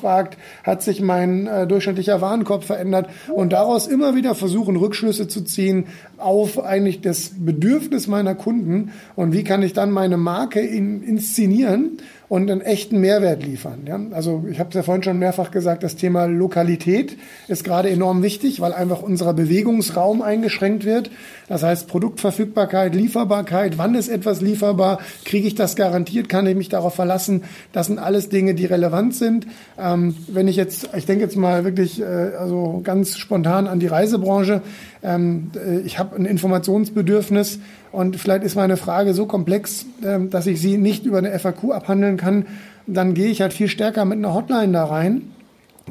[0.64, 3.08] Hat sich mein äh, durchschnittlicher Warenkorb verändert?
[3.32, 5.86] Und daraus immer wieder versuchen, Rückschlüsse zu ziehen
[6.18, 11.98] auf eigentlich das Bedürfnis meiner Kunden und wie kann ich dann meine Marke in, inszenieren
[12.30, 13.80] und einen echten Mehrwert liefern.
[13.86, 13.98] Ja?
[14.12, 17.18] Also ich habe es ja vorhin schon mehrfach gesagt, das Thema Lokalität
[17.48, 21.10] ist gerade enorm wichtig, weil einfach unser Bewegungsraum eingeschränkt wird.
[21.48, 26.68] Das heißt Produktverfügbarkeit, Lieferbarkeit, wann ist etwas lieferbar, kriege ich das garantiert, kann ich mich
[26.68, 27.42] darauf verlassen.
[27.72, 29.48] Das sind alles Dinge, die relevant sind.
[29.76, 33.88] Ähm, wenn ich jetzt, ich denke jetzt mal wirklich äh, also ganz spontan an die
[33.88, 34.62] Reisebranche,
[35.02, 37.58] ähm, äh, ich habe ein Informationsbedürfnis
[37.92, 41.72] und vielleicht ist meine Frage so komplex, äh, dass ich sie nicht über eine FAQ
[41.72, 42.46] abhandeln kann,
[42.86, 45.32] dann gehe ich halt viel stärker mit einer Hotline da rein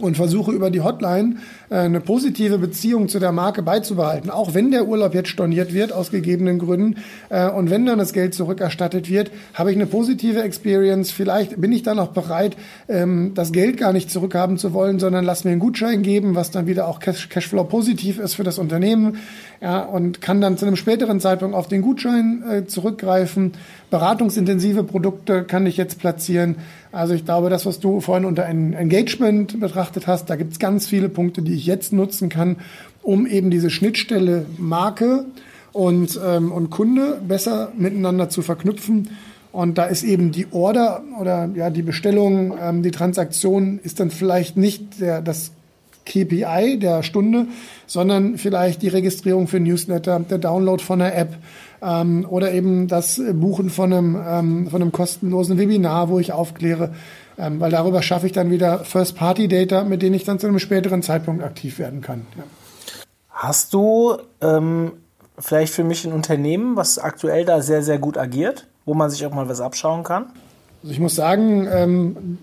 [0.02, 1.38] und versuche über die Hotline
[1.70, 5.92] äh, eine positive Beziehung zu der Marke beizubehalten, auch wenn der Urlaub jetzt storniert wird
[5.92, 6.98] aus gegebenen Gründen
[7.30, 11.12] äh, und wenn dann das Geld zurückerstattet wird, habe ich eine positive Experience.
[11.12, 12.56] Vielleicht bin ich dann auch bereit,
[12.88, 16.52] ähm, das Geld gar nicht zurückhaben zu wollen, sondern lass mir einen Gutschein geben, was
[16.52, 19.18] dann wieder auch Cash Cashflow positiv ist für das Unternehmen
[19.62, 23.54] ja, und kann dann zu einem späteren Zeitpunkt auf den Gutschein äh, zurückgreifen.
[23.90, 26.56] Beratungsintensive Produkte kann ich jetzt platzieren.
[26.92, 30.88] Also ich glaube, das, was du vorhin unter Engagement betrachtet hast, da gibt es ganz
[30.88, 32.56] viele Punkte, die ich jetzt nutzen kann,
[33.04, 35.26] um eben diese Schnittstelle Marke
[35.74, 39.10] und, ähm, und Kunde besser miteinander zu verknüpfen.
[39.52, 44.12] Und da ist eben die Order oder ja die Bestellung, ähm, die Transaktion ist dann
[44.12, 45.52] vielleicht nicht der, das
[46.06, 47.48] KPI der Stunde,
[47.88, 51.36] sondern vielleicht die Registrierung für Newsletter, der Download von einer App
[51.82, 56.94] ähm, oder eben das Buchen von einem, ähm, von einem kostenlosen Webinar, wo ich aufkläre,
[57.38, 61.02] ähm, weil darüber schaffe ich dann wieder First-Party-Data, mit denen ich dann zu einem späteren
[61.02, 62.26] Zeitpunkt aktiv werden kann.
[62.38, 62.44] Ja.
[63.30, 64.92] Hast du ähm,
[65.38, 69.26] vielleicht für mich ein Unternehmen, was aktuell da sehr, sehr gut agiert, wo man sich
[69.26, 70.26] auch mal was abschauen kann?
[70.82, 72.38] Also ich muss sagen, ähm,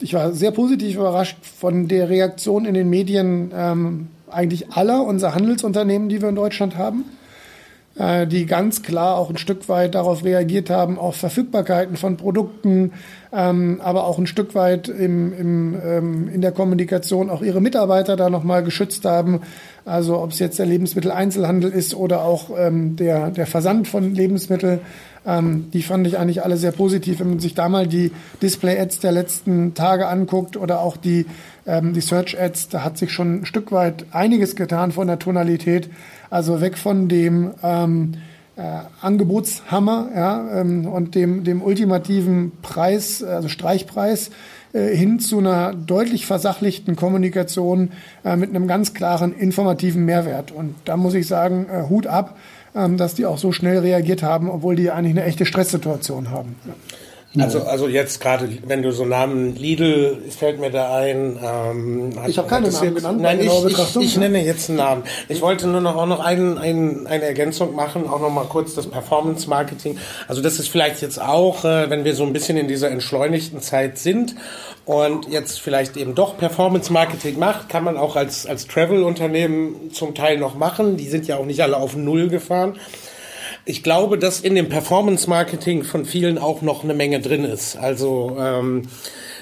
[0.00, 5.34] ich war sehr positiv überrascht von der Reaktion in den Medien ähm, eigentlich aller unserer
[5.34, 7.04] Handelsunternehmen, die wir in Deutschland haben,
[7.96, 12.92] äh, die ganz klar auch ein Stück weit darauf reagiert haben, auf Verfügbarkeiten von Produkten,
[13.32, 18.16] ähm, aber auch ein Stück weit im, im, ähm, in der Kommunikation auch ihre Mitarbeiter
[18.16, 19.40] da nochmal geschützt haben.
[19.84, 24.80] Also ob es jetzt der Lebensmitteleinzelhandel ist oder auch ähm, der, der Versand von Lebensmitteln.
[25.26, 27.20] Ähm, die fand ich eigentlich alle sehr positiv.
[27.20, 31.26] Wenn man sich da mal die Display-Ads der letzten Tage anguckt oder auch die,
[31.66, 35.90] ähm, die Search-Ads, da hat sich schon ein Stück weit einiges getan von der Tonalität.
[36.30, 38.14] Also weg von dem ähm,
[38.56, 38.62] äh,
[39.00, 44.30] Angebotshammer ja, ähm, und dem, dem ultimativen Preis, also Streichpreis,
[44.72, 47.90] äh, hin zu einer deutlich versachlichten Kommunikation
[48.24, 50.52] äh, mit einem ganz klaren informativen Mehrwert.
[50.52, 52.36] Und da muss ich sagen, äh, Hut ab
[52.96, 56.56] dass die auch so schnell reagiert haben, obwohl die eigentlich eine echte Stresssituation haben.
[57.38, 61.38] Also, also jetzt gerade, wenn du so Namen Lidl, fällt mir da ein.
[61.42, 63.20] Ähm, ich habe keine Namen genannt.
[63.20, 65.02] Nein, ich, ich, ich, nenne jetzt einen Namen.
[65.28, 68.74] Ich wollte nur noch auch noch einen, einen, eine Ergänzung machen, auch noch mal kurz
[68.74, 69.98] das Performance Marketing.
[70.28, 73.60] Also das ist vielleicht jetzt auch, äh, wenn wir so ein bisschen in dieser entschleunigten
[73.60, 74.34] Zeit sind
[74.86, 79.92] und jetzt vielleicht eben doch Performance Marketing macht, kann man auch als als Travel Unternehmen
[79.92, 80.96] zum Teil noch machen.
[80.96, 82.78] Die sind ja auch nicht alle auf Null gefahren.
[83.68, 87.76] Ich glaube, dass in dem Performance-Marketing von vielen auch noch eine Menge drin ist.
[87.76, 88.82] Also ähm,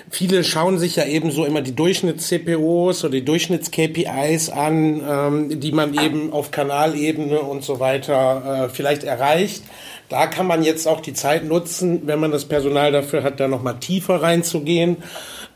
[0.09, 5.73] viele schauen sich ja eben so immer die Durchschnitts-CPOs oder die Durchschnitts-KPIs an, ähm, die
[5.73, 9.63] man eben auf Kanalebene und so weiter äh, vielleicht erreicht.
[10.09, 13.49] Da kann man jetzt auch die Zeit nutzen, wenn man das Personal dafür hat, da
[13.49, 14.99] nochmal tiefer reinzugehen,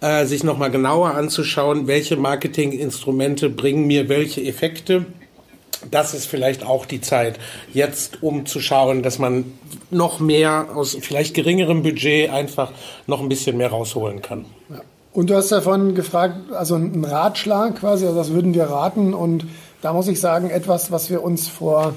[0.01, 5.07] äh, sich nochmal genauer anzuschauen, welche Marketinginstrumente bringen mir welche Effekte
[5.91, 7.39] das ist vielleicht auch die Zeit,
[7.73, 9.53] jetzt umzuschauen, dass man
[9.91, 12.73] noch mehr aus vielleicht geringerem Budget einfach
[13.07, 14.45] noch ein bisschen mehr rausholen kann.
[14.71, 14.81] Ja.
[15.13, 19.15] Und du hast davon gefragt, also ein Ratschlag quasi, also das würden wir raten.
[19.15, 19.47] Und
[19.83, 21.95] da muss ich sagen, etwas, was wir uns vor,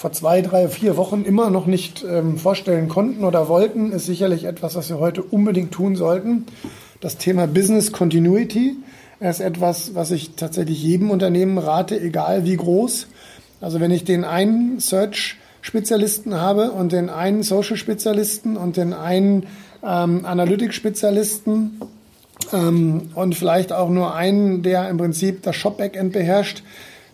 [0.00, 4.44] vor zwei, drei, vier Wochen immer noch nicht ähm, vorstellen konnten oder wollten, ist sicherlich
[4.44, 6.46] etwas, was wir heute unbedingt tun sollten.
[7.02, 8.76] Das Thema Business Continuity.
[9.20, 13.08] Ist etwas, was ich tatsächlich jedem Unternehmen rate, egal wie groß.
[13.60, 18.94] Also wenn ich den einen Search Spezialisten habe und den einen Social Spezialisten und den
[18.94, 19.48] einen
[19.86, 21.78] ähm, Analytics-Spezialisten
[22.54, 26.62] ähm, und vielleicht auch nur einen, der im Prinzip das Shop-Backend beherrscht,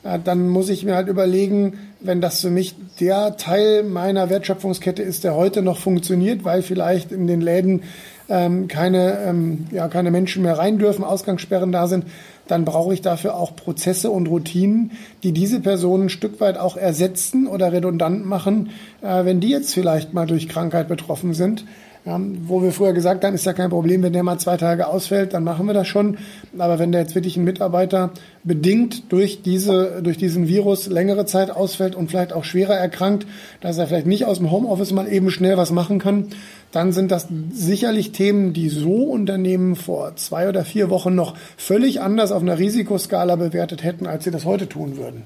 [0.05, 5.03] äh, dann muss ich mir halt überlegen, wenn das für mich der Teil meiner Wertschöpfungskette
[5.03, 7.83] ist, der heute noch funktioniert, weil vielleicht in den Läden
[8.29, 12.05] ähm, keine, ähm, ja, keine Menschen mehr rein dürfen, Ausgangssperren da sind,
[12.49, 14.93] dann brauche ich dafür auch Prozesse und Routinen,
[15.23, 18.71] die diese Personen ein Stück weit auch ersetzen oder redundant machen,
[19.03, 21.65] äh, wenn die jetzt vielleicht mal durch Krankheit betroffen sind.
[22.05, 24.87] Ja, wo wir früher gesagt haben, ist ja kein Problem, wenn der mal zwei Tage
[24.87, 26.19] ausfällt, dann machen wir das schon.
[26.57, 28.13] Aber wenn der jetzt wirklich ein Mitarbeiter
[28.47, 33.27] bedingt durch diese, durch diesen Virus längere Zeit ausfällt und vielleicht auch schwerer erkrankt,
[33.61, 36.29] dass er vielleicht nicht aus dem Homeoffice mal eben schnell was machen kann,
[36.71, 42.01] dann sind das sicherlich Themen, die so Unternehmen vor zwei oder vier Wochen noch völlig
[42.01, 45.25] anders auf einer Risikoskala bewertet hätten, als sie das heute tun würden.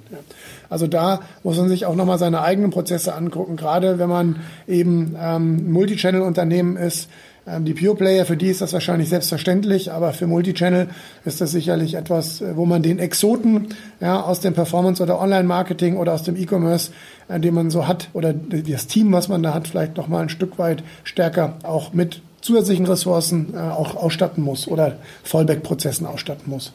[0.71, 5.14] Also da muss man sich auch nochmal seine eigenen Prozesse angucken, gerade wenn man eben
[5.21, 7.09] ähm, Multichannel-Unternehmen ist,
[7.47, 10.88] die Pure Player, für die ist das wahrscheinlich selbstverständlich, aber für Multichannel
[11.24, 13.68] ist das sicherlich etwas, äh, wo man den Exoten
[14.01, 16.93] ja, aus dem Performance- oder Online-Marketing oder aus dem E-Commerce,
[17.28, 20.22] äh, den man so hat, oder das Team, was man da hat, vielleicht noch mal
[20.22, 26.51] ein Stück weit stärker auch mit zusätzlichen Ressourcen äh, auch ausstatten muss oder Fallback-Prozessen ausstatten
[26.51, 26.72] muss.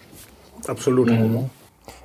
[0.68, 1.09] Absolut.
[1.09, 1.49] Mhm.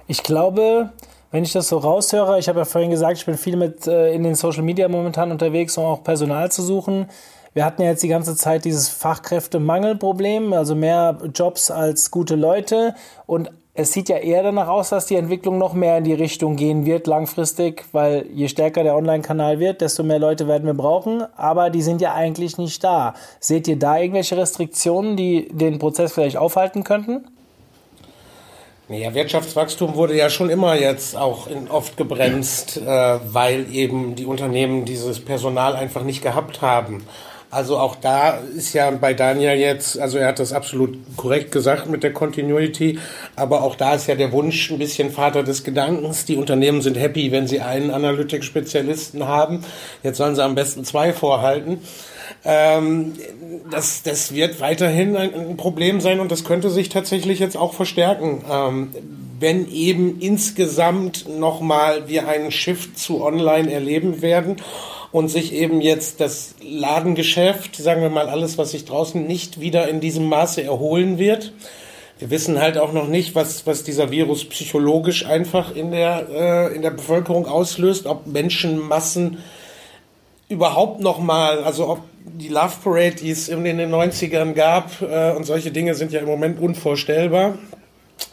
[0.06, 0.90] Ich glaube,
[1.30, 4.12] wenn ich das so raushöre, ich habe ja vorhin gesagt, ich bin viel mit äh,
[4.12, 7.06] in den Social Media momentan unterwegs, um auch Personal zu suchen.
[7.52, 12.94] Wir hatten ja jetzt die ganze Zeit dieses Fachkräftemangelproblem, also mehr Jobs als gute Leute.
[13.26, 16.54] Und es sieht ja eher danach aus, dass die Entwicklung noch mehr in die Richtung
[16.54, 21.24] gehen wird langfristig, weil je stärker der Online-Kanal wird, desto mehr Leute werden wir brauchen.
[21.36, 23.14] Aber die sind ja eigentlich nicht da.
[23.40, 27.26] Seht ihr da irgendwelche Restriktionen, die den Prozess vielleicht aufhalten könnten?
[28.88, 34.84] Naja, Wirtschaftswachstum wurde ja schon immer jetzt auch oft gebremst, äh, weil eben die Unternehmen
[34.84, 37.04] dieses Personal einfach nicht gehabt haben.
[37.50, 41.88] Also auch da ist ja bei Daniel jetzt, also er hat das absolut korrekt gesagt
[41.88, 43.00] mit der Continuity,
[43.34, 46.24] aber auch da ist ja der Wunsch ein bisschen Vater des Gedankens.
[46.24, 49.64] Die Unternehmen sind happy, wenn sie einen Analytics-Spezialisten haben.
[50.04, 51.78] Jetzt sollen sie am besten zwei vorhalten.
[52.44, 53.14] Ähm,
[53.68, 58.44] das, das wird weiterhin ein, Problem sein und das könnte sich tatsächlich jetzt auch verstärken,
[58.48, 58.90] ähm,
[59.40, 64.56] wenn eben insgesamt nochmal wir einen Shift zu Online erleben werden
[65.12, 69.88] und sich eben jetzt das Ladengeschäft, sagen wir mal alles, was sich draußen nicht wieder
[69.88, 71.52] in diesem Maße erholen wird.
[72.18, 76.76] Wir wissen halt auch noch nicht, was, was dieser Virus psychologisch einfach in der, äh,
[76.76, 79.38] in der Bevölkerung auslöst, ob Menschenmassen
[80.48, 85.32] überhaupt noch mal, also ob die Love Parade, die es in den 90ern gab äh,
[85.32, 87.56] und solche Dinge sind ja im Moment unvorstellbar.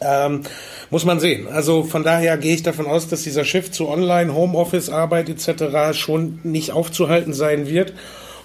[0.00, 0.42] Ähm,
[0.90, 1.48] muss man sehen.
[1.48, 5.96] Also von daher gehe ich davon aus, dass dieser Shift zu Online, Homeoffice, Arbeit etc.
[5.96, 7.92] schon nicht aufzuhalten sein wird.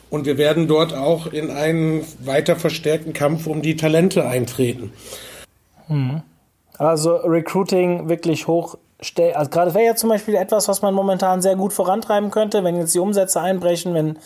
[0.10, 4.94] Und wir werden dort auch in einen weiter verstärkten Kampf um die Talente eintreten.
[5.88, 6.22] Hm.
[6.78, 8.78] Also Recruiting wirklich hoch.
[9.34, 12.78] Also gerade wäre ja zum Beispiel etwas, was man momentan sehr gut vorantreiben könnte, wenn
[12.78, 14.20] jetzt die Umsätze einbrechen, wenn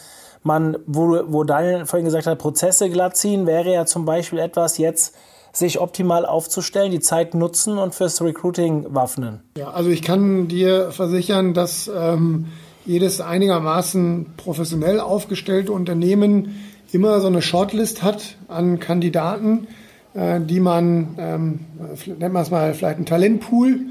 [0.43, 4.77] man, wo, wo Daniel vorhin gesagt hat, Prozesse glatt ziehen, wäre ja zum Beispiel etwas
[4.77, 5.15] jetzt
[5.57, 9.41] sich optimal aufzustellen, die Zeit nutzen und fürs Recruiting waffnen?
[9.57, 12.47] Ja, also ich kann dir versichern, dass ähm,
[12.85, 16.55] jedes einigermaßen professionell aufgestellte Unternehmen
[16.91, 19.67] immer so eine Shortlist hat an Kandidaten,
[20.13, 21.59] äh, die man, ähm,
[22.05, 23.81] nennt man es mal vielleicht ein Talentpool,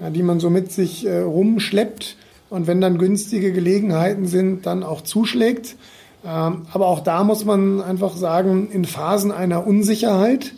[0.00, 2.16] äh, die man so mit sich äh, rumschleppt
[2.48, 5.76] und wenn dann günstige Gelegenheiten sind, dann auch zuschlägt.
[6.24, 10.52] Ähm, aber auch da muss man einfach sagen, in Phasen einer Unsicherheit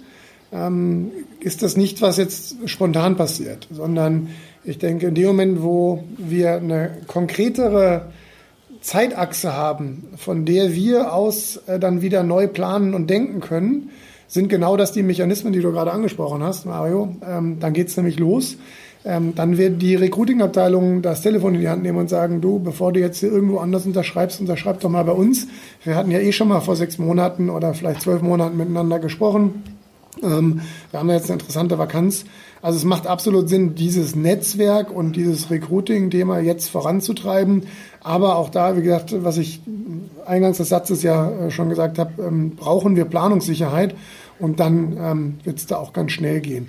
[0.53, 4.28] ähm, ist das nicht, was jetzt spontan passiert, sondern
[4.64, 8.07] ich denke, in dem Moment, wo wir eine konkretere
[8.80, 13.90] Zeitachse haben, von der wir aus äh, dann wieder neu planen und denken können,
[14.26, 17.14] sind genau das die Mechanismen, die du gerade angesprochen hast, Mario.
[17.28, 18.57] Ähm, dann geht's nämlich los.
[19.05, 22.92] Ähm, dann wird die Recruiting-Abteilung das Telefon in die Hand nehmen und sagen, du, bevor
[22.92, 25.46] du jetzt hier irgendwo anders unterschreibst, unterschreib doch mal bei uns.
[25.84, 29.62] Wir hatten ja eh schon mal vor sechs Monaten oder vielleicht zwölf Monaten miteinander gesprochen.
[30.22, 32.24] Ähm, wir haben jetzt eine interessante Vakanz.
[32.62, 37.62] Also es macht absolut Sinn, dieses Netzwerk und dieses Recruiting-Thema jetzt voranzutreiben.
[38.02, 39.61] Aber auch da, wie gesagt, was ich
[40.26, 43.94] eingangs des Satzes ja äh, schon gesagt habe, ähm, brauchen wir Planungssicherheit
[44.38, 46.68] und dann ähm, wird es da auch ganz schnell gehen.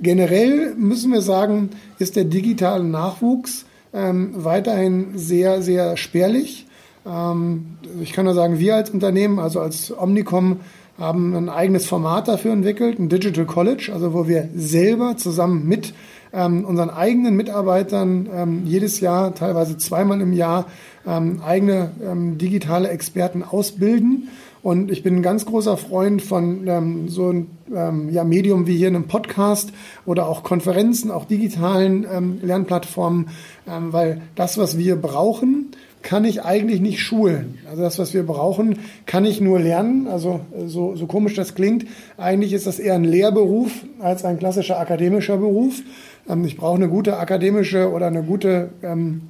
[0.00, 6.66] Generell müssen wir sagen, ist der digitale Nachwuchs ähm, weiterhin sehr, sehr spärlich.
[7.06, 10.60] Ähm, ich kann nur sagen, wir als Unternehmen, also als Omnicom,
[11.00, 15.94] haben ein eigenes Format dafür entwickelt, ein Digital College, also wo wir selber zusammen mit
[16.32, 20.66] ähm, unseren eigenen Mitarbeitern ähm, jedes Jahr, teilweise zweimal im Jahr,
[21.06, 24.28] ähm, eigene ähm, digitale Experten ausbilden.
[24.62, 28.76] Und ich bin ein ganz großer Freund von ähm, so einem ähm, ja, Medium wie
[28.76, 29.72] hier einem Podcast
[30.04, 33.30] oder auch Konferenzen, auch digitalen ähm, Lernplattformen,
[33.66, 35.72] ähm, weil das, was wir brauchen,
[36.02, 37.58] kann ich eigentlich nicht schulen.
[37.68, 40.06] Also das, was wir brauchen, kann ich nur lernen.
[40.06, 41.86] Also so, so komisch das klingt,
[42.16, 45.82] eigentlich ist das eher ein Lehrberuf als ein klassischer akademischer Beruf.
[46.28, 49.22] Ähm, ich brauche eine gute akademische oder eine gute ähm,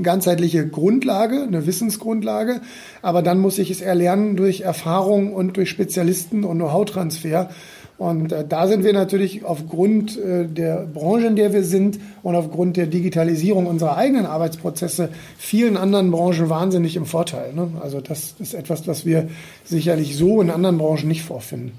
[0.00, 2.60] ganzheitliche Grundlage, eine Wissensgrundlage,
[3.02, 7.50] aber dann muss ich es erlernen durch Erfahrung und durch Spezialisten und Know-how-Transfer.
[7.98, 12.34] Und äh, da sind wir natürlich aufgrund äh, der Branche, in der wir sind und
[12.34, 17.52] aufgrund der Digitalisierung unserer eigenen Arbeitsprozesse vielen anderen Branchen wahnsinnig im Vorteil.
[17.52, 17.68] Ne?
[17.80, 19.28] Also das ist etwas, was wir
[19.64, 21.78] sicherlich so in anderen Branchen nicht vorfinden.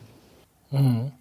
[0.72, 1.12] Mhm.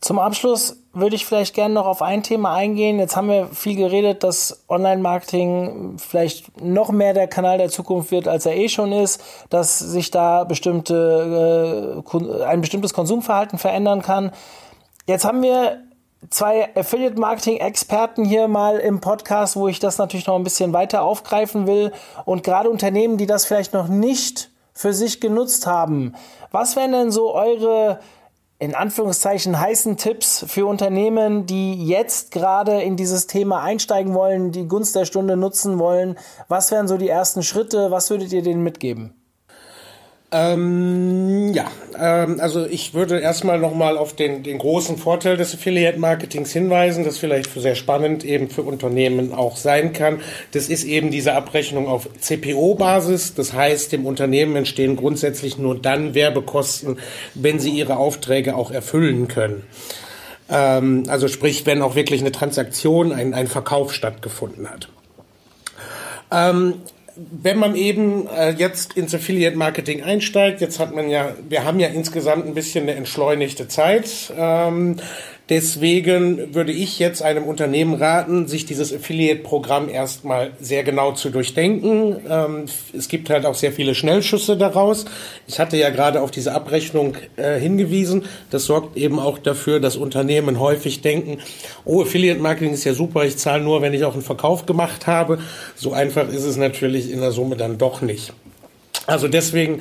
[0.00, 2.98] Zum Abschluss würde ich vielleicht gerne noch auf ein Thema eingehen.
[2.98, 8.28] Jetzt haben wir viel geredet, dass Online-Marketing vielleicht noch mehr der Kanal der Zukunft wird,
[8.28, 14.32] als er eh schon ist, dass sich da bestimmte, äh, ein bestimmtes Konsumverhalten verändern kann.
[15.06, 15.82] Jetzt haben wir
[16.30, 21.66] zwei Affiliate-Marketing-Experten hier mal im Podcast, wo ich das natürlich noch ein bisschen weiter aufgreifen
[21.66, 21.92] will.
[22.24, 26.14] Und gerade Unternehmen, die das vielleicht noch nicht für sich genutzt haben.
[26.50, 27.98] Was wären denn so eure
[28.60, 34.66] in Anführungszeichen heißen Tipps für Unternehmen, die jetzt gerade in dieses Thema einsteigen wollen, die
[34.66, 36.18] Gunst der Stunde nutzen wollen?
[36.48, 37.90] Was wären so die ersten Schritte?
[37.90, 39.14] Was würdet ihr denen mitgeben?
[40.30, 46.52] Ähm, ja, ähm, also ich würde erstmal nochmal auf den, den großen Vorteil des Affiliate-Marketings
[46.52, 50.20] hinweisen, das vielleicht sehr spannend eben für Unternehmen auch sein kann.
[50.52, 53.34] Das ist eben diese Abrechnung auf CPO-Basis.
[53.34, 56.98] Das heißt, dem Unternehmen entstehen grundsätzlich nur dann Werbekosten,
[57.34, 59.62] wenn sie ihre Aufträge auch erfüllen können.
[60.50, 64.90] Ähm, also sprich, wenn auch wirklich eine Transaktion, ein, ein Verkauf stattgefunden hat.
[66.30, 66.74] Ähm,
[67.18, 71.80] wenn man eben äh, jetzt ins Affiliate Marketing einsteigt, jetzt hat man ja, wir haben
[71.80, 74.32] ja insgesamt ein bisschen eine entschleunigte Zeit.
[74.36, 74.96] Ähm,
[75.48, 82.16] Deswegen würde ich jetzt einem Unternehmen raten, sich dieses Affiliate-Programm erstmal sehr genau zu durchdenken.
[82.28, 85.06] Ähm, es gibt halt auch sehr viele Schnellschüsse daraus.
[85.46, 88.26] Ich hatte ja gerade auf diese Abrechnung äh, hingewiesen.
[88.50, 91.38] Das sorgt eben auch dafür, dass Unternehmen häufig denken,
[91.86, 95.38] oh, Affiliate-Marketing ist ja super, ich zahle nur, wenn ich auch einen Verkauf gemacht habe.
[95.74, 98.34] So einfach ist es natürlich in der Summe dann doch nicht.
[99.06, 99.80] Also deswegen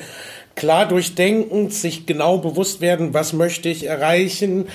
[0.57, 4.67] klar durchdenken, sich genau bewusst werden, was möchte ich erreichen,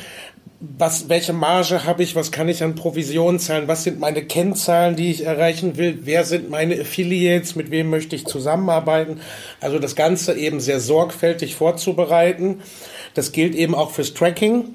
[0.78, 4.94] was, welche Marge habe ich, was kann ich an Provision zahlen, was sind meine Kennzahlen,
[4.94, 9.20] die ich erreichen will, wer sind meine Affiliates, mit wem möchte ich zusammenarbeiten.
[9.60, 12.62] Also das Ganze eben sehr sorgfältig vorzubereiten.
[13.14, 14.66] Das gilt eben auch fürs Tracking.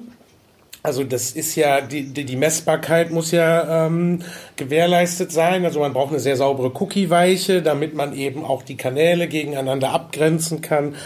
[0.82, 4.20] Also das ist ja, die, die, die Messbarkeit muss ja ähm,
[4.56, 5.64] gewährleistet sein.
[5.64, 10.60] Also man braucht eine sehr saubere Cookie-Weiche, damit man eben auch die Kanäle gegeneinander abgrenzen
[10.60, 10.96] kann.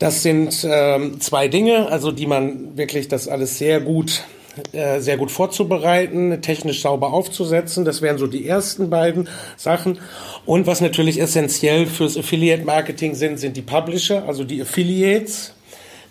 [0.00, 4.24] Das sind ähm, zwei Dinge, also die man wirklich das alles sehr gut
[4.72, 7.84] äh, sehr gut vorzubereiten, technisch sauber aufzusetzen.
[7.84, 9.98] Das wären so die ersten beiden Sachen.
[10.46, 15.54] Und was natürlich essentiell fürs Affiliate Marketing sind, sind die Publisher, also die Affiliates.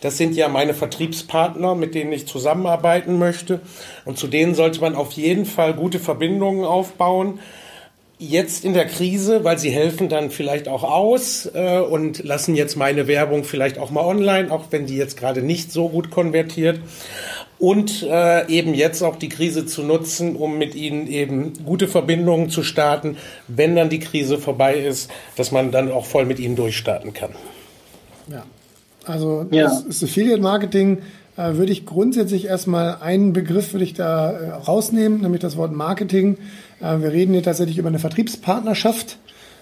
[0.02, 3.60] Das sind ja meine Vertriebspartner, mit denen ich zusammenarbeiten möchte.
[4.06, 7.40] Und zu denen sollte man auf jeden Fall gute Verbindungen aufbauen
[8.20, 12.76] jetzt in der Krise, weil sie helfen dann vielleicht auch aus äh, und lassen jetzt
[12.76, 16.82] meine Werbung vielleicht auch mal online, auch wenn die jetzt gerade nicht so gut konvertiert.
[17.58, 22.50] Und äh, eben jetzt auch die Krise zu nutzen, um mit ihnen eben gute Verbindungen
[22.50, 23.18] zu starten,
[23.48, 27.32] wenn dann die Krise vorbei ist, dass man dann auch voll mit ihnen durchstarten kann.
[28.32, 28.44] Ja,
[29.06, 29.64] also ja.
[29.64, 31.00] das, das Affiliate Marketing
[31.36, 35.72] äh, würde ich grundsätzlich erstmal einen Begriff würde ich da äh, rausnehmen, nämlich das Wort
[35.74, 36.38] Marketing.
[36.82, 39.18] Äh, wir reden hier tatsächlich über eine Vertriebspartnerschaft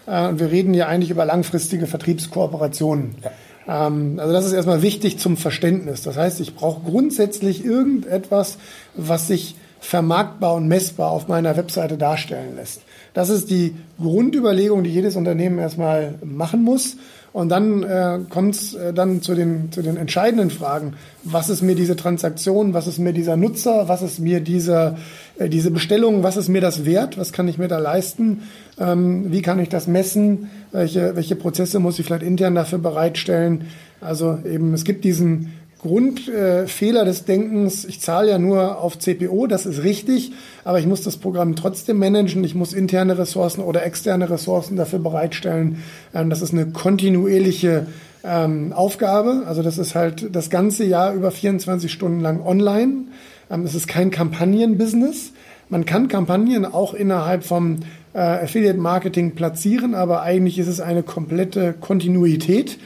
[0.06, 3.16] äh, und wir reden hier eigentlich über langfristige Vertriebskooperationen.
[3.24, 3.88] Ja.
[3.88, 6.02] Ähm, also das ist erstmal wichtig zum Verständnis.
[6.02, 8.58] Das heißt, ich brauche grundsätzlich irgendetwas,
[8.96, 12.82] was sich vermarktbar und messbar auf meiner Webseite darstellen lässt.
[13.14, 16.98] Das ist die Grundüberlegung, die jedes Unternehmen erstmal machen muss.
[17.38, 20.94] Und dann äh, kommt es äh, dann zu den, zu den entscheidenden Fragen.
[21.24, 22.74] Was ist mir diese Transaktion?
[22.74, 23.88] Was ist mir dieser Nutzer?
[23.88, 24.98] Was ist mir dieser,
[25.38, 26.24] äh, diese Bestellung?
[26.24, 27.16] Was ist mir das wert?
[27.20, 28.42] Was kann ich mir da leisten?
[28.80, 30.50] Ähm, wie kann ich das messen?
[30.72, 33.66] Welche, welche Prozesse muss ich vielleicht intern dafür bereitstellen?
[34.02, 35.54] Also eben, es gibt diesen
[35.88, 40.34] Grundfehler äh, des Denkens, ich zahle ja nur auf CPO, das ist richtig,
[40.64, 45.00] aber ich muss das Programm trotzdem managen, ich muss interne Ressourcen oder externe Ressourcen dafür
[45.00, 45.84] bereitstellen.
[46.14, 47.88] Ähm, das ist eine kontinuierliche
[48.24, 53.06] ähm, Aufgabe, also das ist halt das ganze Jahr über 24 Stunden lang online.
[53.50, 55.32] Ähm, es ist kein Kampagnenbusiness.
[55.70, 57.80] Man kann Kampagnen auch innerhalb vom
[58.14, 62.78] äh, Affiliate Marketing platzieren, aber eigentlich ist es eine komplette Kontinuität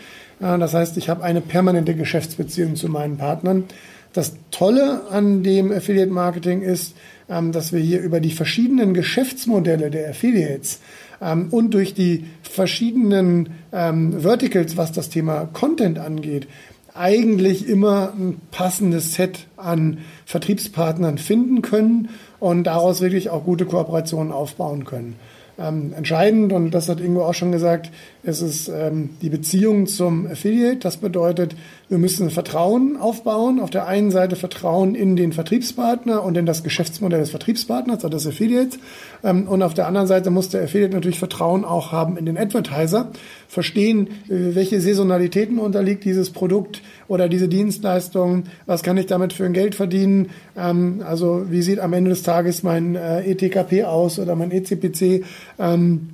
[0.41, 3.65] Das heißt, ich habe eine permanente Geschäftsbeziehung zu meinen Partnern.
[4.11, 6.95] Das Tolle an dem Affiliate Marketing ist,
[7.29, 10.81] ähm, dass wir hier über die verschiedenen Geschäftsmodelle der Affiliates
[11.21, 16.47] ähm, und durch die verschiedenen ähm, Verticals, was das Thema Content angeht,
[16.93, 24.33] eigentlich immer ein passendes Set an Vertriebspartnern finden können und daraus wirklich auch gute Kooperationen
[24.33, 25.15] aufbauen können
[25.61, 27.91] ähm, entscheidend und das hat Ingo auch schon gesagt,
[28.23, 30.77] es ist ähm, die Beziehung zum Affiliate.
[30.77, 31.55] Das bedeutet,
[31.89, 33.59] wir müssen Vertrauen aufbauen.
[33.59, 38.09] Auf der einen Seite Vertrauen in den Vertriebspartner und in das Geschäftsmodell des Vertriebspartners, also
[38.09, 38.77] des Affiliates.
[39.23, 42.37] Ähm, und auf der anderen Seite muss der Affiliate natürlich Vertrauen auch haben in den
[42.37, 43.11] Advertiser,
[43.47, 49.45] verstehen, äh, welche Saisonalitäten unterliegt dieses Produkt oder diese Dienstleistung, was kann ich damit für
[49.45, 54.19] ein Geld verdienen, ähm, also wie sieht am Ende des Tages mein äh, ETKP aus
[54.19, 55.25] oder mein ECPC.
[55.57, 56.09] Ähm,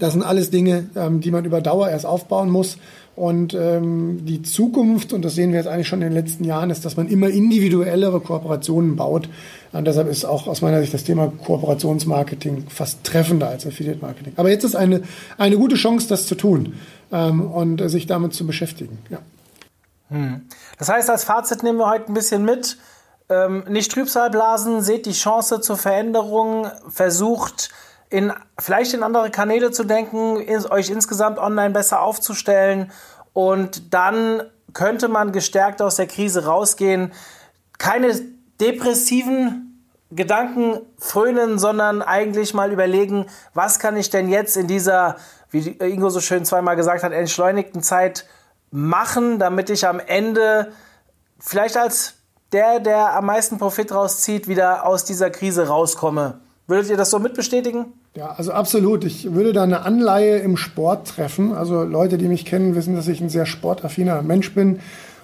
[0.00, 2.78] das sind alles Dinge, ähm, die man über Dauer erst aufbauen muss.
[3.16, 6.70] Und ähm, die Zukunft, und das sehen wir jetzt eigentlich schon in den letzten Jahren,
[6.70, 9.28] ist, dass man immer individuellere Kooperationen baut.
[9.72, 14.32] Und deshalb ist auch aus meiner Sicht das Thema Kooperationsmarketing fast treffender als Affiliate Marketing.
[14.36, 15.02] Aber jetzt ist eine,
[15.36, 16.74] eine gute Chance, das zu tun
[17.12, 18.98] ähm, und sich damit zu beschäftigen.
[19.10, 19.18] Ja.
[20.08, 20.42] Hm.
[20.78, 22.78] Das heißt, als Fazit nehmen wir heute ein bisschen mit.
[23.28, 27.70] Ähm, nicht Trübsal blasen, seht die Chance zur Veränderung, versucht
[28.10, 30.36] in, vielleicht in andere Kanäle zu denken,
[30.70, 32.90] euch insgesamt online besser aufzustellen
[33.32, 34.42] und dann
[34.74, 37.12] könnte man gestärkt aus der Krise rausgehen.
[37.78, 38.20] Keine
[38.60, 45.16] depressiven Gedanken frönen, sondern eigentlich mal überlegen, was kann ich denn jetzt in dieser,
[45.50, 48.26] wie Ingo so schön zweimal gesagt hat, entschleunigten Zeit
[48.72, 50.72] machen, damit ich am Ende
[51.38, 52.14] vielleicht als
[52.52, 56.40] der, der am meisten Profit rauszieht, wieder aus dieser Krise rauskomme.
[56.70, 57.86] Würdet ihr das so mitbestätigen?
[58.14, 59.04] Ja, also absolut.
[59.04, 61.52] Ich würde da eine Anleihe im Sport treffen.
[61.52, 64.78] Also Leute, die mich kennen, wissen, dass ich ein sehr sportaffiner Mensch bin.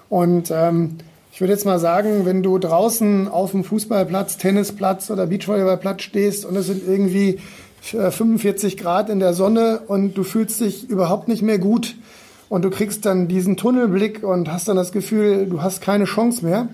[0.09, 0.97] Und ähm,
[1.31, 6.45] ich würde jetzt mal sagen, wenn du draußen auf dem Fußballplatz, Tennisplatz oder Beachvolleyballplatz stehst
[6.45, 7.39] und es sind irgendwie
[7.81, 11.95] 45 äh, Grad in der Sonne und du fühlst dich überhaupt nicht mehr gut
[12.49, 16.43] und du kriegst dann diesen Tunnelblick und hast dann das Gefühl, du hast keine Chance
[16.43, 16.67] mehr,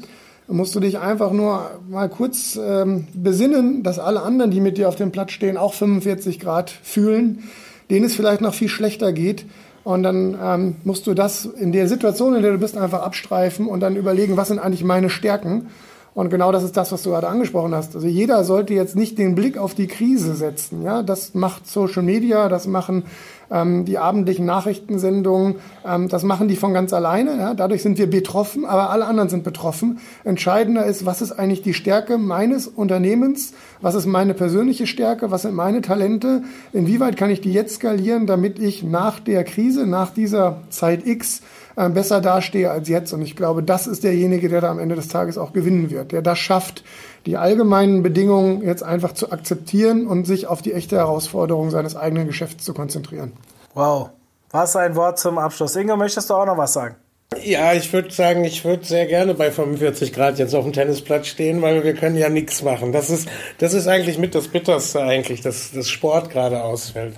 [0.47, 4.89] musst du dich einfach nur mal kurz ähm, besinnen, dass alle anderen, die mit dir
[4.89, 7.43] auf dem Platz stehen, auch 45 Grad fühlen,
[7.89, 9.45] denen es vielleicht noch viel schlechter geht.
[9.83, 13.67] Und dann ähm, musst du das in der Situation, in der du bist, einfach abstreifen
[13.67, 15.67] und dann überlegen, was sind eigentlich meine Stärken.
[16.13, 17.95] Und genau das ist das, was du gerade angesprochen hast.
[17.95, 20.83] Also jeder sollte jetzt nicht den Blick auf die Krise setzen.
[20.83, 23.05] Ja, das macht Social Media, das machen
[23.49, 25.55] ähm, die abendlichen Nachrichtensendungen,
[25.85, 27.37] ähm, das machen die von ganz alleine.
[27.37, 27.53] Ja?
[27.53, 29.99] Dadurch sind wir betroffen, aber alle anderen sind betroffen.
[30.23, 33.53] Entscheidender ist, was ist eigentlich die Stärke meines Unternehmens?
[33.81, 35.31] Was ist meine persönliche Stärke?
[35.31, 36.43] Was sind meine Talente?
[36.73, 41.41] Inwieweit kann ich die jetzt skalieren, damit ich nach der Krise, nach dieser Zeit X,
[41.75, 43.13] besser dastehe als jetzt.
[43.13, 46.11] Und ich glaube, das ist derjenige, der da am Ende des Tages auch gewinnen wird,
[46.11, 46.83] der das schafft,
[47.25, 52.27] die allgemeinen Bedingungen jetzt einfach zu akzeptieren und sich auf die echte Herausforderung seines eigenen
[52.27, 53.33] Geschäfts zu konzentrieren.
[53.73, 54.09] Wow,
[54.51, 55.75] was ein Wort zum Abschluss.
[55.75, 56.95] Inge, möchtest du auch noch was sagen?
[57.43, 61.27] Ja, ich würde sagen, ich würde sehr gerne bei 45 Grad jetzt auf dem Tennisplatz
[61.27, 62.91] stehen, weil wir können ja nichts machen.
[62.91, 63.27] Das ist,
[63.57, 67.15] das ist eigentlich mit das Bitterste eigentlich, dass das Sport gerade ausfällt.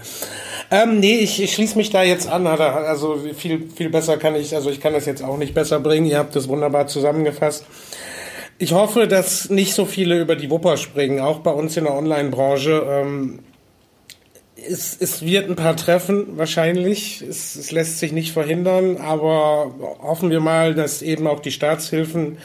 [0.72, 2.48] Ähm, nee, ich, ich schließe mich da jetzt an.
[2.48, 6.06] Also viel, viel besser kann ich, also ich kann das jetzt auch nicht besser bringen.
[6.06, 7.66] Ihr habt das wunderbar zusammengefasst.
[8.58, 11.94] Ich hoffe, dass nicht so viele über die Wupper springen, auch bei uns in der
[11.94, 12.84] Online-Branche.
[12.90, 13.40] Ähm,
[14.70, 17.22] es, es wird ein paar treffen, wahrscheinlich.
[17.22, 22.38] Es, es lässt sich nicht verhindern, aber hoffen wir mal, dass eben auch die Staatshilfen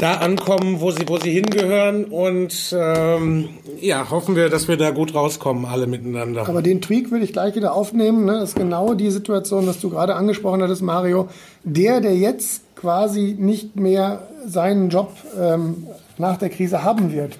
[0.00, 3.50] da ankommen, wo sie, wo sie hingehören und ähm,
[3.82, 6.48] ja, hoffen wir, dass wir da gut rauskommen, alle miteinander.
[6.48, 8.24] Aber den Tweak würde ich gleich wieder aufnehmen.
[8.24, 8.38] Ne?
[8.40, 11.28] Das ist genau die Situation, was du gerade angesprochen hattest, Mario.
[11.64, 15.86] Der, der jetzt quasi nicht mehr seinen Job ähm,
[16.16, 17.38] nach der Krise haben wird,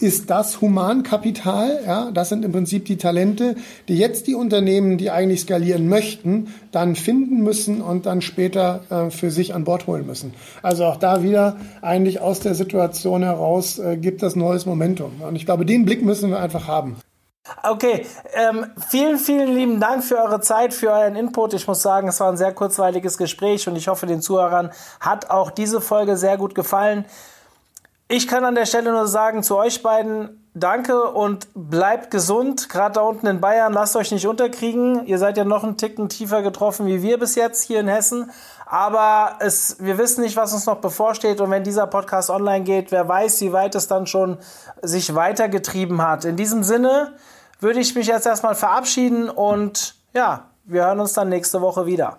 [0.00, 1.80] ist das Humankapital.
[1.86, 3.56] Ja, das sind im Prinzip die Talente,
[3.88, 9.10] die jetzt die Unternehmen, die eigentlich skalieren möchten, dann finden müssen und dann später äh,
[9.10, 10.34] für sich an Bord holen müssen.
[10.62, 15.20] Also auch da wieder eigentlich aus der Situation heraus äh, gibt das neues Momentum.
[15.20, 16.96] Und ich glaube, den Blick müssen wir einfach haben.
[17.62, 21.54] Okay, ähm, vielen, vielen lieben Dank für eure Zeit, für euren Input.
[21.54, 24.70] Ich muss sagen, es war ein sehr kurzweiliges Gespräch und ich hoffe, den Zuhörern
[25.00, 27.04] hat auch diese Folge sehr gut gefallen.
[28.12, 32.68] Ich kann an der Stelle nur sagen zu euch beiden, danke und bleibt gesund.
[32.68, 35.06] Gerade da unten in Bayern, lasst euch nicht unterkriegen.
[35.06, 38.32] Ihr seid ja noch einen Ticken tiefer getroffen wie wir bis jetzt hier in Hessen.
[38.66, 41.40] Aber es, wir wissen nicht, was uns noch bevorsteht.
[41.40, 44.38] Und wenn dieser Podcast online geht, wer weiß, wie weit es dann schon
[44.82, 46.24] sich weitergetrieben hat.
[46.24, 47.12] In diesem Sinne
[47.60, 52.18] würde ich mich jetzt erstmal verabschieden und ja, wir hören uns dann nächste Woche wieder.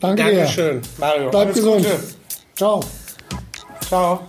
[0.00, 0.80] Danke Dankeschön.
[0.96, 1.28] Mario.
[1.28, 1.84] Bleib Alles gesund.
[1.84, 2.00] Gute.
[2.56, 2.80] Ciao.
[3.86, 4.20] Ciao.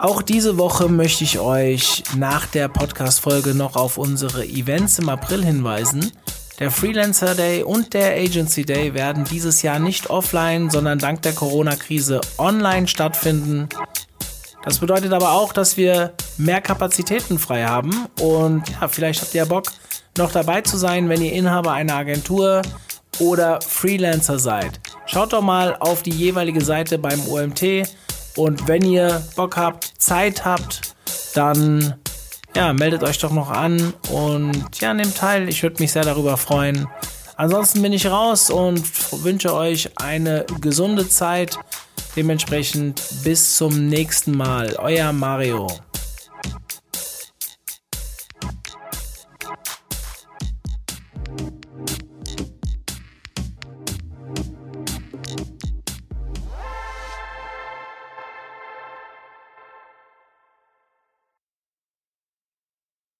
[0.00, 5.44] Auch diese Woche möchte ich euch nach der Podcast-Folge noch auf unsere Events im April
[5.44, 6.12] hinweisen.
[6.60, 11.32] Der Freelancer Day und der Agency Day werden dieses Jahr nicht offline, sondern dank der
[11.32, 13.68] Corona-Krise online stattfinden.
[14.62, 19.42] Das bedeutet aber auch, dass wir mehr Kapazitäten frei haben und ja, vielleicht habt ihr
[19.42, 19.72] ja Bock,
[20.16, 22.62] noch dabei zu sein, wenn ihr Inhaber einer Agentur
[23.18, 24.78] oder Freelancer seid.
[25.06, 27.88] Schaut doch mal auf die jeweilige Seite beim OMT
[28.38, 30.94] und wenn ihr Bock habt, Zeit habt,
[31.34, 31.94] dann
[32.54, 35.48] ja, meldet euch doch noch an und ja, nehmt teil.
[35.48, 36.86] Ich würde mich sehr darüber freuen.
[37.36, 38.82] Ansonsten bin ich raus und
[39.24, 41.58] wünsche euch eine gesunde Zeit.
[42.16, 44.76] Dementsprechend bis zum nächsten Mal.
[44.78, 45.68] Euer Mario.